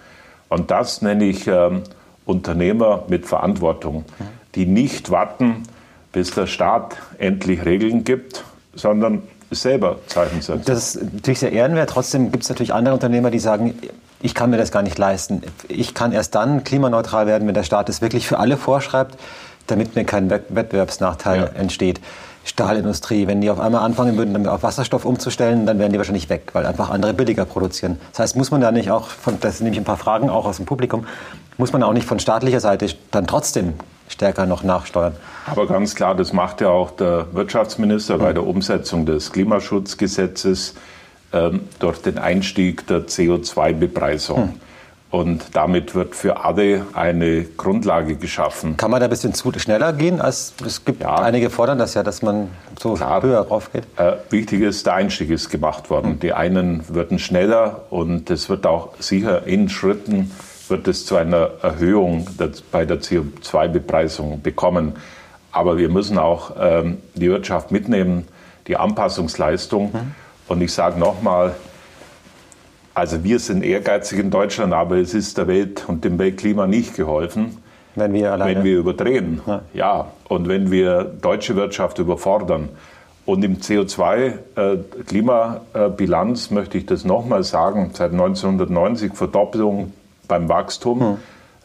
[0.55, 1.83] Und das nenne ich ähm,
[2.25, 4.05] Unternehmer mit Verantwortung
[4.55, 5.63] die nicht warten,
[6.11, 10.63] bis der Staat endlich Regeln gibt, sondern selber Zeichen setzen.
[10.65, 11.89] Das ist natürlich sehr ehrenwert.
[11.89, 13.77] Trotzdem gibt es natürlich andere Unternehmer, die sagen,
[14.21, 15.43] ich kann mir das gar nicht leisten.
[15.67, 19.19] Ich kann erst dann klimaneutral werden, wenn der Staat es wirklich für alle vorschreibt,
[19.67, 21.59] damit mir kein Wettbewerbsnachteil ja.
[21.59, 21.99] entsteht.
[22.45, 26.51] Stahlindustrie, wenn die auf einmal anfangen würden, auf Wasserstoff umzustellen, dann wären die wahrscheinlich weg,
[26.53, 27.99] weil einfach andere billiger produzieren.
[28.11, 30.45] Das heißt, muss man da nicht auch, von, das nehme ich ein paar Fragen auch
[30.45, 31.07] aus dem Publikum,
[31.57, 33.73] muss man auch nicht von staatlicher Seite dann trotzdem
[34.07, 35.15] stärker noch nachsteuern.
[35.47, 40.75] Aber ganz klar, das macht ja auch der Wirtschaftsminister bei der Umsetzung des Klimaschutzgesetzes
[41.33, 44.37] ähm, durch den Einstieg der CO2-Bepreisung.
[44.37, 44.61] Hm.
[45.15, 48.75] Und damit wird für alle eine Grundlage geschaffen.
[48.75, 50.19] Kann man da ein bisschen zu schneller gehen?
[50.19, 51.15] Als es gibt ja.
[51.15, 53.23] einige fordern das ja, dass man so Klar.
[53.23, 53.85] höher rauf geht.
[53.95, 56.11] Äh, wichtig ist, der Einstieg ist gemacht worden.
[56.11, 56.19] Hm.
[56.19, 60.31] Die einen würden schneller und es wird auch sicher in Schritten
[60.67, 62.27] wird es zu einer Erhöhung
[62.73, 64.97] bei der CO2-Bepreisung bekommen.
[65.53, 68.27] Aber wir müssen auch ähm, die Wirtschaft mitnehmen,
[68.67, 69.93] die Anpassungsleistung.
[69.93, 70.11] Mhm.
[70.49, 71.55] Und ich sage nochmal,
[72.95, 76.95] also wir sind ehrgeizig in Deutschland, aber es ist der Welt und dem Weltklima nicht
[76.95, 77.57] geholfen,
[77.93, 78.55] wenn wir, alleine.
[78.55, 79.41] wenn wir überdrehen.
[79.45, 79.61] Ja.
[79.73, 82.69] ja, und wenn wir deutsche Wirtschaft überfordern.
[83.25, 89.93] Und im CO2-Klimabilanz äh, möchte ich das nochmal sagen, seit 1990 Verdoppelung
[90.27, 91.17] beim Wachstum, hm.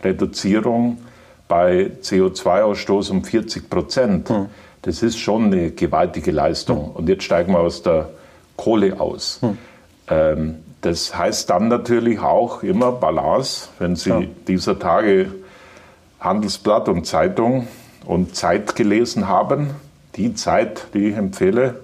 [0.03, 0.97] Reduzierung
[1.49, 4.31] bei CO2-Ausstoß um 40 Prozent.
[4.31, 4.47] Hm.
[4.83, 6.87] Das ist schon eine gewaltige Leistung.
[6.87, 6.93] Hm.
[6.93, 8.09] Und jetzt steigen wir aus der
[8.57, 9.41] Kohle aus.
[9.43, 9.59] Hm.
[10.09, 14.23] Ähm, das heißt dann natürlich auch immer Balance, wenn Sie ja.
[14.49, 15.31] dieser Tage
[16.21, 17.69] Handelsblatt und Zeitung
[18.07, 19.71] und Zeit gelesen haben.
[20.17, 21.81] Die Zeit, die ich empfehle,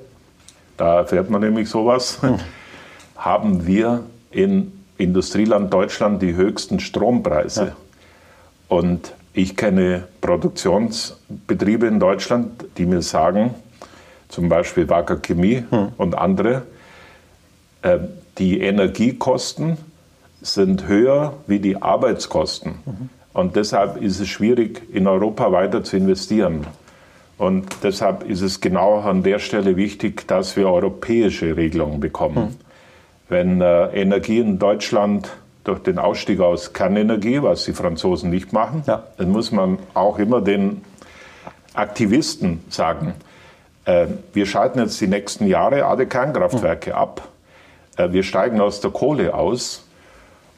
[0.76, 2.38] da erfährt man nämlich sowas, hm.
[3.16, 7.64] haben wir in Industrieland Deutschland die höchsten Strompreise.
[7.64, 7.76] Ja.
[8.68, 13.54] Und ich kenne Produktionsbetriebe in Deutschland, die mir sagen,
[14.28, 15.88] zum Beispiel Wacker Chemie hm.
[15.98, 16.62] und andere,
[17.82, 17.98] äh,
[18.38, 19.78] die Energiekosten
[20.42, 22.76] sind höher wie die Arbeitskosten.
[22.84, 23.08] Mhm.
[23.32, 26.66] Und deshalb ist es schwierig, in Europa weiter zu investieren.
[27.38, 32.36] Und deshalb ist es genau an der Stelle wichtig, dass wir europäische Regelungen bekommen.
[32.36, 32.66] Mhm
[33.28, 35.30] wenn äh, Energie in Deutschland
[35.64, 39.02] durch den Ausstieg aus Kernenergie, was die Franzosen nicht machen, ja.
[39.16, 40.82] dann muss man auch immer den
[41.74, 43.14] Aktivisten sagen,
[43.84, 46.96] äh, wir schalten jetzt die nächsten Jahre alle Kernkraftwerke mhm.
[46.96, 47.28] ab.
[47.96, 49.84] Äh, wir steigen aus der Kohle aus.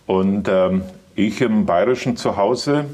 [0.07, 0.83] Und ähm,
[1.15, 2.85] ich im bayerischen Zuhause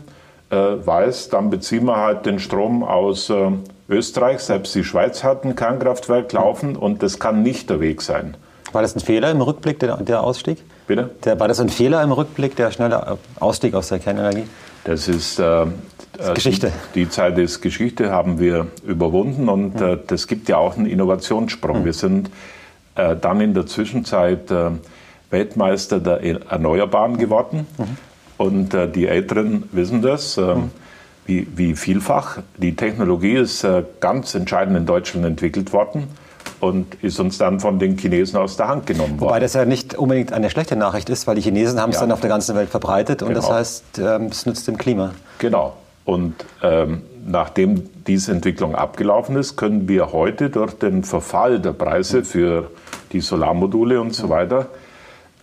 [0.50, 3.50] äh, weiß, dann beziehen wir halt den Strom aus äh,
[3.88, 4.40] Österreich.
[4.40, 8.36] Selbst die Schweiz hat ein Kernkraftwerk laufen und das kann nicht der Weg sein.
[8.72, 10.62] War das ein Fehler im Rückblick, der, der Ausstieg?
[10.86, 11.10] Bitte?
[11.24, 14.44] Der, war das ein Fehler im Rückblick, der schnelle Ausstieg aus der Kernenergie?
[14.82, 15.66] Das ist äh,
[16.16, 16.72] das ist Geschichte.
[16.94, 19.86] Die, die, Zeit ist Geschichte, haben wir überwunden und mhm.
[19.86, 21.80] äh, das gibt ja auch einen Innovationssprung.
[21.80, 21.84] Mhm.
[21.84, 22.30] Wir sind
[22.96, 24.70] äh, dann in der Zwischenzeit äh,
[25.30, 26.20] Weltmeister der
[26.50, 27.96] Erneuerbaren geworden mhm.
[28.38, 30.36] und äh, die Älteren wissen das.
[30.36, 30.70] Äh, mhm.
[31.26, 32.40] Wie, wie, vielfach.
[32.58, 33.66] Die Technologie ist
[33.98, 36.08] ganz entscheidend in Deutschland entwickelt worden
[36.60, 39.30] und ist uns dann von den Chinesen aus der Hand genommen worden.
[39.30, 42.02] Wobei das ja nicht unbedingt eine schlechte Nachricht ist, weil die Chinesen haben es ja.
[42.02, 43.40] dann auf der ganzen Welt verbreitet und genau.
[43.40, 45.12] das heißt, ähm, es nützt dem Klima.
[45.38, 45.72] Genau.
[46.04, 52.24] Und ähm, nachdem diese Entwicklung abgelaufen ist, können wir heute durch den Verfall der Preise
[52.24, 52.70] für
[53.12, 54.66] die Solarmodule und so weiter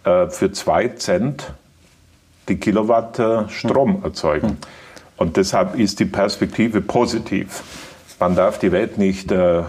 [0.03, 1.53] äh, für zwei Cent
[2.47, 4.57] die Kilowatt äh, Strom erzeugen.
[5.17, 7.63] Und deshalb ist die Perspektive positiv.
[8.19, 9.63] Man darf die Welt nicht äh,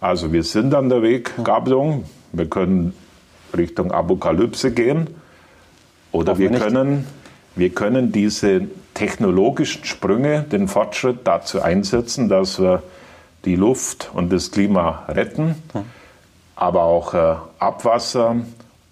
[0.00, 2.04] also wir sind an der Weggabelung.
[2.32, 2.94] Wir können
[3.54, 5.08] Richtung Apokalypse gehen
[6.10, 7.06] oder wir, wir können,
[7.54, 8.62] wir können diese
[9.00, 12.82] technologischen Sprünge, den Fortschritt dazu einsetzen, dass wir
[13.46, 15.54] die Luft und das Klima retten,
[16.54, 18.36] aber auch äh, Abwasser,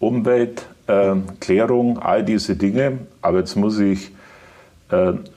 [0.01, 3.01] Umwelt, äh, Klärung, all diese Dinge.
[3.21, 4.11] Aber jetzt muss ich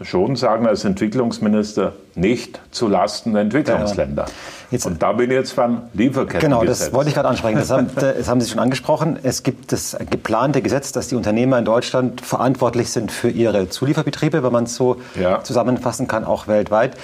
[0.01, 4.25] schon sagen, als Entwicklungsminister nicht zu Lasten der Entwicklungsländer.
[4.69, 6.39] Jetzt, und da bin ich jetzt beim Lieferketten.
[6.39, 7.57] Genau, das wollte ich gerade ansprechen.
[7.57, 9.19] Das haben, das haben, Sie schon angesprochen.
[9.23, 14.41] Es gibt das geplante Gesetz, dass die Unternehmer in Deutschland verantwortlich sind für ihre Zulieferbetriebe,
[14.41, 15.43] wenn man es so ja.
[15.43, 16.95] zusammenfassen kann, auch weltweit.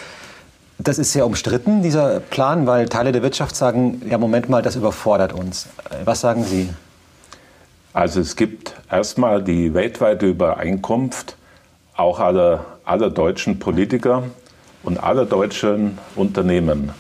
[0.79, 4.77] Das ist sehr umstritten, dieser Plan, weil Teile der Wirtschaft sagen, ja, Moment mal, das
[4.77, 5.67] überfordert uns.
[6.05, 6.69] Was sagen Sie?
[7.91, 11.36] Also es gibt erstmal die weltweite Übereinkunft
[11.97, 14.23] auch aller, aller deutschen Politiker
[14.83, 16.91] und aller deutschen Unternehmen,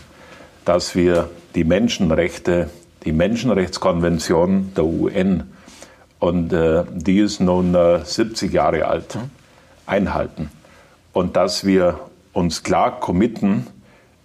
[0.65, 2.69] dass wir die Menschenrechte,
[3.05, 5.43] die Menschenrechtskonvention der UN,
[6.19, 9.17] und äh, die ist nun äh, 70 Jahre alt,
[9.85, 10.49] einhalten.
[11.13, 11.99] Und dass wir
[12.33, 13.67] uns klar committen,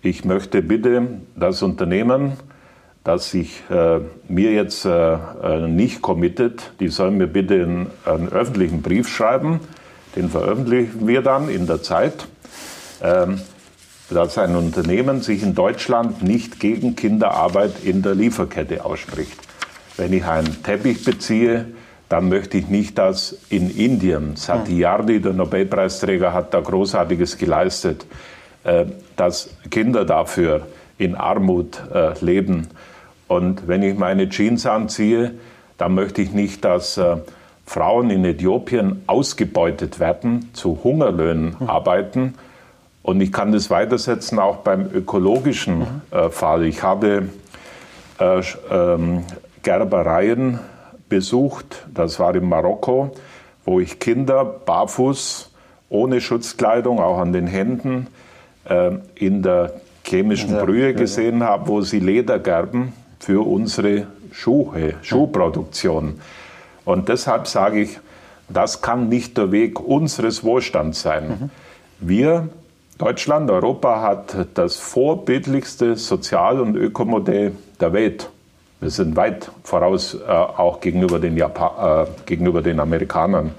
[0.02, 1.06] ich möchte bitte
[1.36, 2.32] das Unternehmen,
[3.04, 8.28] das sich äh, mir jetzt äh, äh, nicht committet, die sollen mir bitte einen, einen,
[8.28, 9.60] öffentlichen Brief schreiben,
[10.16, 12.26] den veröffentlichen wir dann in der Zeit,
[13.02, 13.40] ähm,
[14.10, 19.38] dass ein Unternehmen sich in Deutschland nicht gegen Kinderarbeit in der Lieferkette ausspricht.
[19.96, 21.66] Wenn ich einen Teppich beziehe,
[22.08, 28.04] dann möchte ich nicht, dass in Indien, Satyardi, der Nobelpreisträger, hat da Großartiges geleistet,
[28.64, 28.84] äh,
[29.16, 30.66] dass Kinder dafür
[30.98, 32.68] in Armut äh, leben.
[33.28, 35.34] Und wenn ich meine Jeans anziehe,
[35.78, 37.16] dann möchte ich nicht, dass äh,
[37.64, 41.68] Frauen in Äthiopien ausgebeutet werden, zu Hungerlöhnen mhm.
[41.68, 42.34] arbeiten.
[43.02, 45.86] Und ich kann das weitersetzen auch beim ökologischen mhm.
[46.10, 46.64] äh, Fall.
[46.64, 47.28] Ich habe
[48.18, 49.24] äh, ähm,
[49.62, 50.60] Gerbereien
[51.08, 51.86] besucht.
[51.92, 53.12] Das war in Marokko,
[53.64, 55.50] wo ich Kinder barfuß,
[55.88, 58.06] ohne Schutzkleidung, auch an den Händen,
[58.64, 66.20] äh, in der chemischen Brühe gesehen habe, wo sie Leder gerben für unsere Schuhe, Schuhproduktion.
[66.84, 68.00] Und deshalb sage ich,
[68.48, 71.28] das kann nicht der Weg unseres Wohlstands sein.
[71.28, 71.50] Mhm.
[72.00, 72.48] Wir,
[72.98, 78.28] Deutschland, Europa hat das vorbildlichste Sozial- und Ökomodell der Welt.
[78.80, 83.52] Wir sind weit voraus, äh, auch gegenüber den, Japan, äh, gegenüber den Amerikanern.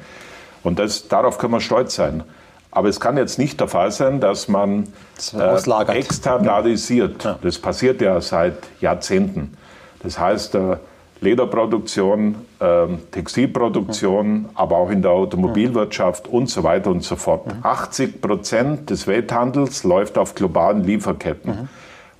[0.64, 2.24] Und das, darauf können wir stolz sein.
[2.72, 7.24] Aber es kann jetzt nicht der Fall sein, dass man das äh, externalisiert.
[7.24, 7.40] Ja.
[7.42, 9.56] Das passiert ja seit Jahrzehnten.
[10.02, 10.78] Das heißt, äh,
[11.24, 17.48] Lederproduktion, äh, Textilproduktion, aber auch in der Automobilwirtschaft und so weiter und so fort.
[17.64, 21.70] 80 Prozent des Welthandels läuft auf globalen Lieferketten.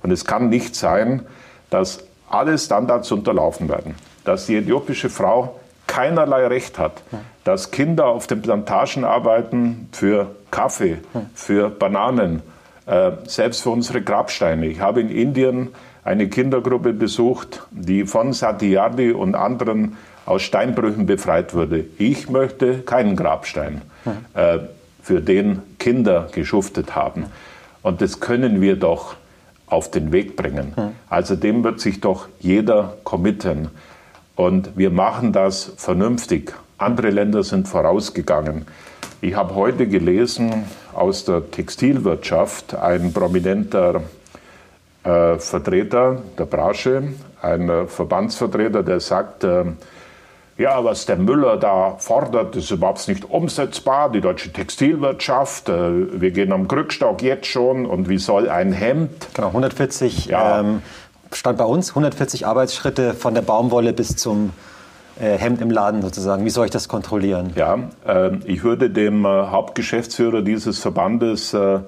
[0.02, 1.22] Und es kann nicht sein,
[1.70, 3.94] dass alle Standards unterlaufen werden.
[4.24, 7.02] Dass die äthiopische Frau keinerlei Recht hat,
[7.44, 10.98] dass Kinder auf den Plantagen arbeiten für Kaffee,
[11.34, 12.42] für Bananen,
[12.86, 14.66] äh, selbst für unsere Grabsteine.
[14.66, 15.68] Ich habe in Indien
[16.04, 19.96] eine Kindergruppe besucht, die von Satyardi und anderen
[20.26, 21.84] aus Steinbrüchen befreit wurde.
[21.98, 23.82] Ich möchte keinen Grabstein,
[24.34, 24.58] äh,
[25.02, 27.26] für den Kinder geschuftet haben.
[27.82, 29.16] Und das können wir doch
[29.66, 30.72] auf den Weg bringen.
[31.10, 33.68] Also dem wird sich doch jeder committen.
[34.36, 36.54] Und wir machen das vernünftig.
[36.78, 38.66] Andere Länder sind vorausgegangen.
[39.20, 44.02] Ich habe heute gelesen aus der Textilwirtschaft, ein prominenter
[45.04, 47.02] äh, Vertreter der Branche,
[47.42, 49.64] ein Verbandsvertreter, der sagt, äh,
[50.56, 54.10] ja, was der Müller da fordert, ist überhaupt nicht umsetzbar.
[54.10, 59.28] Die deutsche Textilwirtschaft, äh, wir gehen am Krückstock jetzt schon und wie soll ein Hemd?
[59.34, 60.60] Genau, 140 ja.
[60.60, 60.82] ähm,
[61.32, 64.52] stand bei uns, 140 Arbeitsschritte von der Baumwolle bis zum
[65.20, 66.44] äh, Hemd im Laden sozusagen.
[66.44, 67.52] Wie soll ich das kontrollieren?
[67.56, 71.80] Ja, äh, ich würde dem äh, Hauptgeschäftsführer dieses Verbandes äh,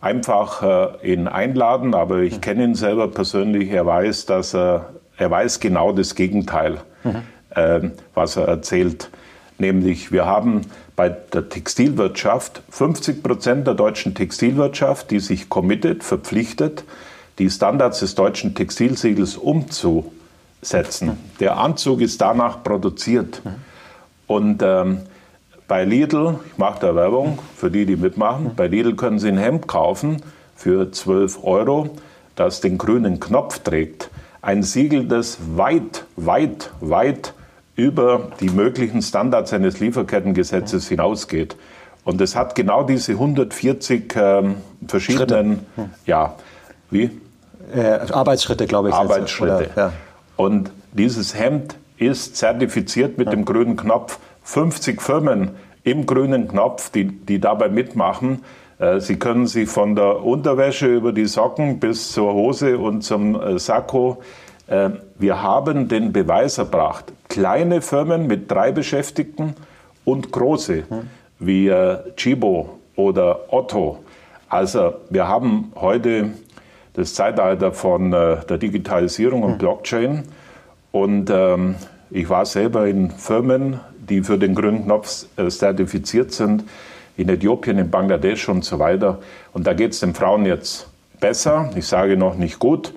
[0.00, 0.62] einfach
[1.02, 2.40] äh, ihn einladen, aber ich mhm.
[2.40, 3.70] kenne ihn selber persönlich.
[3.70, 6.78] Er weiß, dass er, er weiß genau das Gegenteil.
[7.04, 9.10] Mhm äh, was er erzählt.
[9.58, 10.62] Nämlich, wir haben
[10.96, 16.84] bei der Textilwirtschaft 50 Prozent der deutschen Textilwirtschaft, die sich committed, verpflichtet,
[17.38, 21.18] die Standards des deutschen Textilsiegels umzusetzen.
[21.40, 23.42] Der Anzug ist danach produziert.
[24.26, 25.02] Und ähm,
[25.70, 29.38] bei Lidl, ich mache da Werbung für die, die mitmachen, bei Lidl können Sie ein
[29.38, 30.20] Hemd kaufen
[30.56, 31.90] für 12 Euro,
[32.34, 34.10] das den grünen Knopf trägt.
[34.42, 37.34] Ein Siegel, das weit, weit, weit
[37.76, 41.54] über die möglichen Standards eines Lieferkettengesetzes hinausgeht.
[42.02, 44.56] Und es hat genau diese 140 ähm,
[44.88, 45.90] verschiedenen, Schritte.
[46.04, 46.34] ja,
[46.90, 47.12] wie?
[47.72, 48.94] Äh, Arbeitsschritte, glaube ich.
[48.96, 49.70] Arbeitsschritte.
[49.72, 49.92] Oder, ja.
[50.34, 53.30] Und dieses Hemd ist zertifiziert mit ja.
[53.30, 54.18] dem grünen Knopf.
[54.50, 55.50] 50 Firmen
[55.84, 58.44] im grünen Knopf, die, die dabei mitmachen.
[58.80, 63.40] Äh, Sie können sich von der Unterwäsche über die Socken bis zur Hose und zum
[63.40, 64.20] äh, Sakko
[64.66, 69.54] äh, wir haben den Beweis erbracht, kleine Firmen mit drei Beschäftigten
[70.04, 70.82] und große
[71.38, 74.00] wie äh, Chibo oder Otto.
[74.48, 76.30] Also wir haben heute
[76.94, 80.24] das Zeitalter von der Digitalisierung und Blockchain.
[80.90, 81.76] Und ähm,
[82.10, 83.78] ich war selber in Firmen,
[84.10, 86.64] die für den grünen Knopf zertifiziert sind,
[87.16, 89.20] in Äthiopien, in Bangladesch und so weiter.
[89.52, 90.88] Und da geht es den Frauen jetzt
[91.20, 91.70] besser.
[91.76, 92.92] Ich sage noch nicht gut.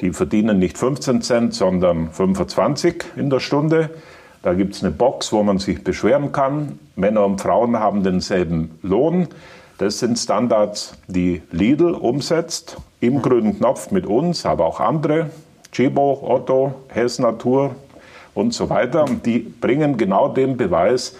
[0.00, 3.90] Die verdienen nicht 15 Cent, sondern 25 in der Stunde.
[4.42, 6.78] Da gibt es eine Box, wo man sich beschweren kann.
[6.96, 9.28] Männer und Frauen haben denselben Lohn.
[9.78, 15.30] Das sind Standards, die Lidl umsetzt, im grünen Knopf mit uns, aber auch andere,
[15.70, 17.76] Chibo, Otto, Hess Natur
[18.38, 19.04] und so weiter.
[19.04, 21.16] Und die bringen genau den Beweis,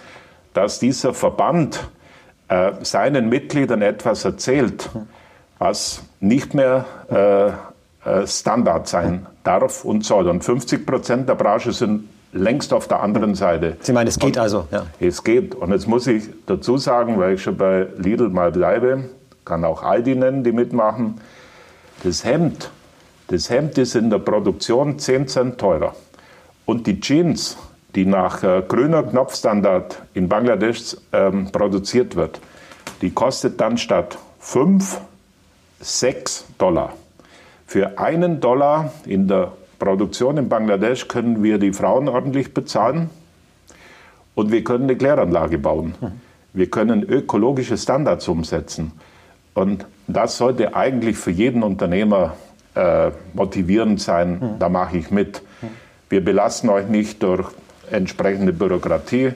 [0.53, 1.89] dass dieser Verband
[2.47, 4.89] äh, seinen Mitgliedern etwas erzählt,
[5.59, 7.47] was nicht mehr äh,
[8.09, 10.29] äh Standard sein darf und soll.
[10.29, 13.77] Und 50 Prozent der Branche sind längst auf der anderen Seite.
[13.81, 14.67] Sie meinen, es geht und also?
[14.71, 14.85] Ja.
[14.99, 15.55] Es geht.
[15.55, 19.09] Und jetzt muss ich dazu sagen, weil ich schon bei Lidl mal bleibe,
[19.45, 21.19] kann auch Aldi nennen, die mitmachen.
[22.03, 22.71] Das Hemd,
[23.27, 25.93] das Hemd ist in der Produktion 10 Cent teurer.
[26.69, 27.57] Und die Jeans,
[27.95, 32.39] die nach äh, grüner Knopfstandard in Bangladesch ähm, produziert wird,
[33.01, 35.01] die kostet dann statt 5,
[35.79, 36.93] 6 Dollar.
[37.65, 43.09] Für einen Dollar in der Produktion in Bangladesch können wir die Frauen ordentlich bezahlen
[44.35, 45.95] und wir können eine Kläranlage bauen.
[46.53, 48.91] Wir können ökologische Standards umsetzen.
[49.55, 52.35] Und das sollte eigentlich für jeden Unternehmer
[52.75, 54.57] äh, motivierend sein.
[54.59, 55.41] Da mache ich mit.
[56.09, 57.51] Wir belasten euch nicht durch
[57.91, 59.33] entsprechende Bürokratie.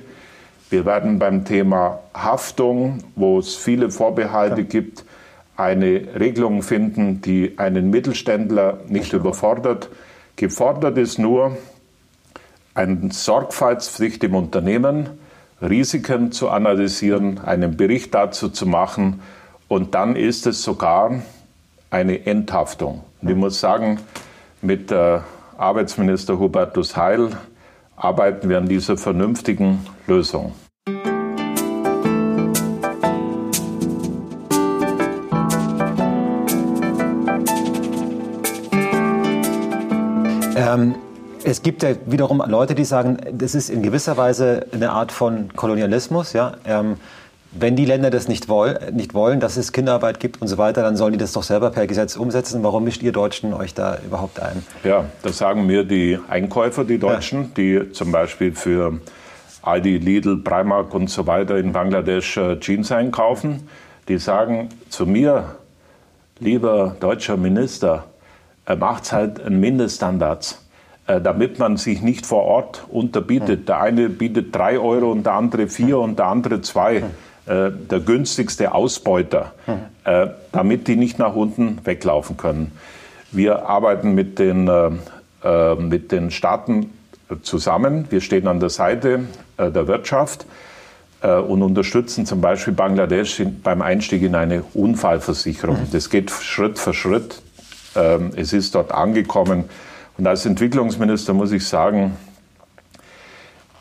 [0.72, 4.68] Wir werden beim Thema Haftung, wo es viele Vorbehalte ja.
[4.68, 5.06] gibt,
[5.56, 9.90] eine Regelung finden, die einen Mittelständler nicht überfordert.
[10.36, 11.58] Gefordert ist nur
[12.74, 15.10] eine Sorgfaltspflicht im Unternehmen,
[15.62, 19.22] Risiken zu analysieren, einen Bericht dazu zu machen
[19.68, 21.22] und dann ist es sogar
[21.92, 23.04] eine Enthaftung.
[23.22, 24.00] Und ich muss sagen,
[24.64, 25.20] mit äh,
[25.58, 27.30] Arbeitsminister Hubertus Heil
[27.96, 30.54] arbeiten wir an dieser vernünftigen Lösung.
[40.56, 40.96] Ähm,
[41.44, 45.54] es gibt ja wiederum Leute, die sagen, das ist in gewisser Weise eine Art von
[45.56, 46.34] Kolonialismus.
[46.34, 46.54] Ja?
[46.66, 46.96] Ähm,
[47.56, 50.82] wenn die Länder das nicht, woll, nicht wollen, dass es Kinderarbeit gibt und so weiter,
[50.82, 52.64] dann sollen die das doch selber per Gesetz umsetzen.
[52.64, 54.64] Warum mischt ihr Deutschen euch da überhaupt ein?
[54.84, 57.50] Ja, das sagen mir die Einkäufer, die Deutschen, ja.
[57.58, 59.00] die zum Beispiel für
[59.62, 63.70] Aldi, Lidl, Primark und so weiter in Bangladesch äh, Jeans einkaufen.
[64.08, 65.56] Die sagen zu mir,
[66.40, 68.06] lieber deutscher Minister,
[68.78, 70.66] macht halt einen Mindeststandards,
[71.08, 73.68] äh, damit man sich nicht vor Ort unterbietet.
[73.68, 77.04] Der eine bietet drei Euro und der andere vier und der andere zwei.
[77.46, 79.54] Äh, der günstigste Ausbeuter,
[80.06, 82.72] äh, damit die nicht nach unten weglaufen können.
[83.32, 84.70] Wir arbeiten mit den,
[85.80, 86.94] mit den Staaten
[87.42, 88.06] zusammen.
[88.12, 89.22] Wir stehen an der Seite
[89.58, 90.46] der Wirtschaft
[91.22, 95.88] und unterstützen zum Beispiel Bangladesch beim Einstieg in eine Unfallversicherung.
[95.92, 97.42] Das geht Schritt für Schritt.
[97.96, 99.66] Ähm, es ist dort angekommen.
[100.18, 102.18] Und als Entwicklungsminister muss ich sagen,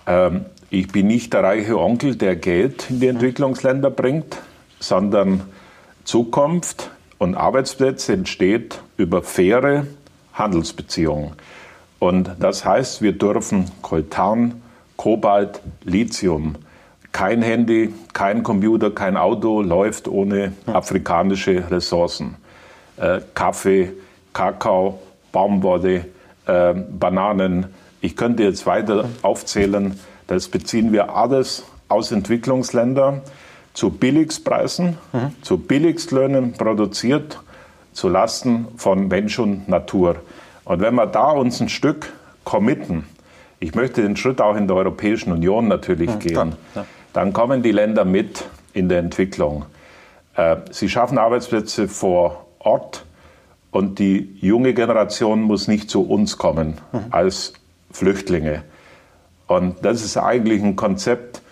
[0.06, 4.38] ähm, ich bin nicht der reiche Onkel, der Geld in die Entwicklungsländer bringt,
[4.80, 5.42] sondern
[6.04, 9.86] Zukunft und Arbeitsplätze entsteht über faire
[10.32, 11.32] Handelsbeziehungen.
[11.98, 14.62] Und das heißt, wir dürfen Coltan,
[14.96, 16.54] Kobalt, Lithium,
[17.12, 22.36] kein Handy, kein Computer, kein Auto läuft ohne afrikanische Ressourcen.
[22.96, 23.92] Äh, Kaffee,
[24.32, 25.00] Kakao,
[25.32, 26.06] Baumwolle,
[26.46, 27.66] äh, Bananen.
[28.00, 30.00] Ich könnte jetzt weiter aufzählen.
[30.32, 33.20] Das beziehen wir alles aus Entwicklungsländern
[33.74, 35.32] zu Billigpreisen, mhm.
[35.42, 37.38] zu Billigstlöhnen produziert,
[37.92, 40.16] zu Lasten von Mensch und Natur.
[40.64, 42.14] Und wenn wir da uns ein Stück
[42.44, 43.04] committen,
[43.60, 46.84] ich möchte den Schritt auch in der Europäischen Union natürlich mhm, gehen, dann, ja.
[47.12, 49.66] dann kommen die Länder mit in der Entwicklung.
[50.34, 53.04] Äh, sie schaffen Arbeitsplätze vor Ort,
[53.70, 57.06] und die junge Generation muss nicht zu uns kommen mhm.
[57.10, 57.54] als
[57.90, 58.64] Flüchtlinge.
[59.56, 61.42] Und das ist eigentlich ein Konzept,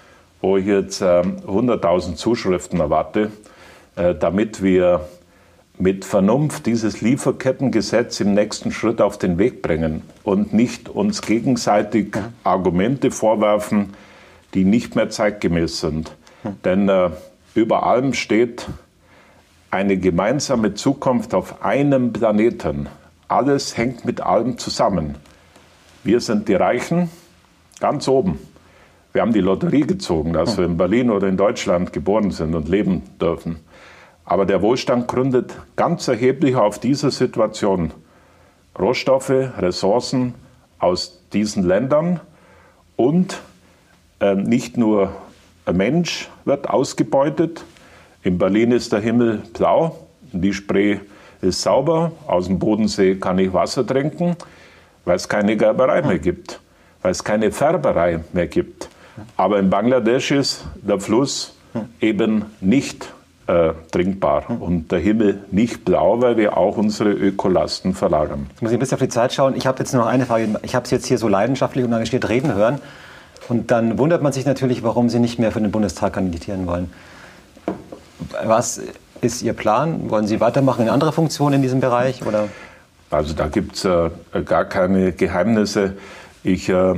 [0.41, 3.31] wo ich jetzt äh, 100.000 Zuschriften erwarte,
[3.97, 5.07] äh, damit wir
[5.79, 12.17] mit Vernunft dieses Lieferkettengesetz im nächsten Schritt auf den Weg bringen und nicht uns gegenseitig
[12.17, 12.33] mhm.
[12.43, 13.93] Argumente vorwerfen,
[14.55, 16.17] die nicht mehr zeitgemäß sind.
[16.43, 16.63] Mhm.
[16.65, 17.11] Denn äh,
[17.55, 18.67] über allem steht,
[19.71, 22.89] eine gemeinsame Zukunft auf einem Planeten.
[23.29, 25.17] Alles hängt mit allem zusammen.
[26.03, 27.11] Wir sind die Reichen
[27.81, 28.39] ganz oben.
[29.13, 32.69] Wir haben die Lotterie gezogen, dass wir in Berlin oder in Deutschland geboren sind und
[32.69, 33.57] leben dürfen.
[34.25, 37.93] Aber der Wohlstand gründet ganz erheblich auf dieser Situation.
[38.79, 40.35] Rohstoffe, Ressourcen
[40.79, 42.21] aus diesen Ländern
[42.95, 43.41] und
[44.21, 45.11] äh, nicht nur
[45.65, 47.65] ein Mensch wird ausgebeutet,
[48.23, 49.97] in Berlin ist der Himmel blau,
[50.33, 50.99] die Spree
[51.41, 54.37] ist sauber, aus dem Bodensee kann ich Wasser trinken,
[55.05, 56.61] weil es keine Gerberei mehr gibt,
[57.03, 58.89] weil es keine Färberei mehr gibt.
[59.37, 61.55] Aber in Bangladesch ist der Fluss
[62.01, 63.13] eben nicht
[63.47, 68.47] äh, trinkbar und der Himmel nicht blau, weil wir auch unsere Ökolasten verlagern.
[68.51, 69.57] Jetzt muss ich ein bisschen auf die Zeit schauen.
[69.57, 70.49] Ich habe jetzt nur noch eine Frage.
[70.63, 72.81] Ich habe Sie jetzt hier so leidenschaftlich und engagiert reden hören.
[73.49, 76.93] Und dann wundert man sich natürlich, warum Sie nicht mehr für den Bundestag kandidieren wollen.
[78.45, 78.81] Was
[79.21, 80.11] ist Ihr Plan?
[80.11, 82.25] Wollen Sie weitermachen in andere Funktionen in diesem Bereich?
[82.25, 82.49] Oder?
[83.11, 84.11] Also da gibt es äh,
[84.45, 85.95] gar keine Geheimnisse.
[86.43, 86.95] Ich äh,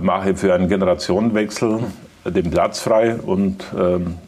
[0.00, 1.80] mache für einen Generationenwechsel
[2.24, 4.18] den Platz frei und ähm,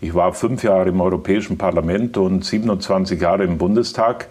[0.00, 4.28] ich war fünf Jahre im Europäischen Parlament und 27 Jahre im Bundestag.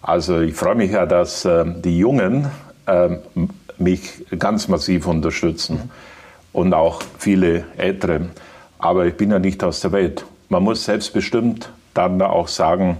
[0.00, 2.48] Also ich freue mich ja, dass äh, die Jungen
[2.86, 3.16] äh,
[3.78, 5.90] mich ganz massiv unterstützen
[6.52, 8.28] und auch viele Ältere.
[8.78, 10.24] Aber ich bin ja nicht aus der Welt.
[10.48, 12.98] Man muss selbstbestimmt dann auch sagen,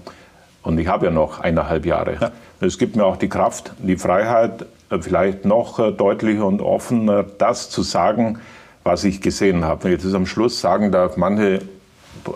[0.63, 2.19] und ich habe ja noch eineinhalb Jahre.
[2.21, 2.31] Ja.
[2.61, 4.65] Es gibt mir auch die Kraft, die Freiheit, äh,
[5.01, 8.39] vielleicht noch äh, deutlicher und offener das zu sagen,
[8.85, 9.85] was ich gesehen habe.
[9.85, 11.63] Wenn ich das am Schluss sagen darf, manche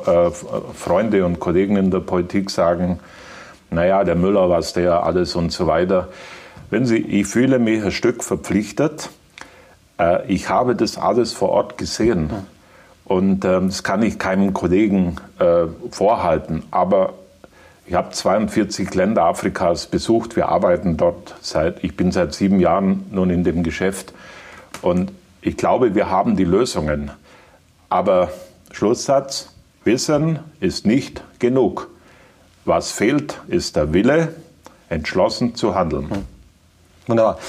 [0.07, 0.31] äh,
[0.75, 2.99] Freunde und Kollegen in der Politik sagen,
[3.71, 6.09] naja, der Müller, was der alles und so weiter.
[6.71, 9.11] Wenn Sie, ich fühle mich ein Stück verpflichtet.
[9.99, 12.31] Äh, ich habe das alles vor Ort gesehen.
[13.05, 16.63] Und ähm, das kann ich keinem Kollegen äh, vorhalten.
[16.71, 17.15] Aber
[17.91, 20.37] ich habe 42 Länder Afrikas besucht.
[20.37, 24.13] Wir arbeiten dort seit, ich bin seit sieben Jahren nun in dem Geschäft.
[24.81, 25.11] Und
[25.43, 27.11] ich glaube, wir haben die Lösungen.
[27.89, 28.31] Aber
[28.71, 31.89] Schlusssatz, Wissen ist nicht genug.
[32.65, 34.37] Was fehlt, ist der Wille,
[34.89, 36.11] entschlossen zu handeln.
[36.11, 36.27] Hm.
[37.09, 37.41] Wunderbar.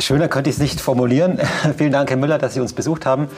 [0.00, 1.38] Schöner könnte ich es nicht formulieren.
[1.78, 3.28] Vielen Dank, Herr Müller, dass Sie uns besucht haben.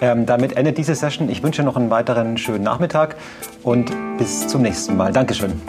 [0.00, 1.28] Ähm, damit endet diese Session.
[1.28, 3.16] Ich wünsche noch einen weiteren schönen Nachmittag
[3.62, 5.12] und bis zum nächsten Mal.
[5.12, 5.60] Dankeschön.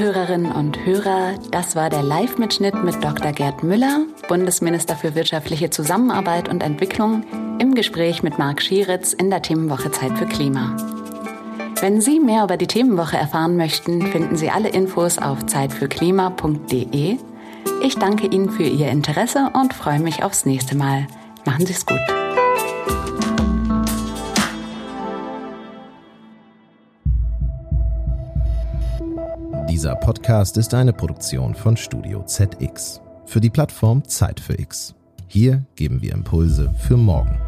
[0.00, 3.32] Hörerinnen und Hörer, das war der Live-Mitschnitt mit Dr.
[3.32, 7.24] Gerd Müller, Bundesminister für wirtschaftliche Zusammenarbeit und Entwicklung,
[7.58, 10.99] im Gespräch mit Marc Schieritz in der Themenwoche Zeit für Klima.
[11.80, 17.16] Wenn Sie mehr über die Themenwoche erfahren möchten, finden Sie alle Infos auf zeitfürklima.de.
[17.82, 21.06] Ich danke Ihnen für Ihr Interesse und freue mich aufs nächste Mal.
[21.46, 21.98] Machen Sie es gut.
[29.70, 34.94] Dieser Podcast ist eine Produktion von Studio ZX für die Plattform Zeit für X.
[35.28, 37.40] Hier geben wir Impulse für morgen.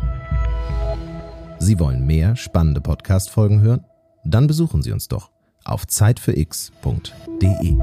[1.58, 3.84] Sie wollen mehr spannende Podcast-Folgen hören?
[4.24, 5.30] Dann besuchen Sie uns doch
[5.64, 7.76] auf zeitfürx.de.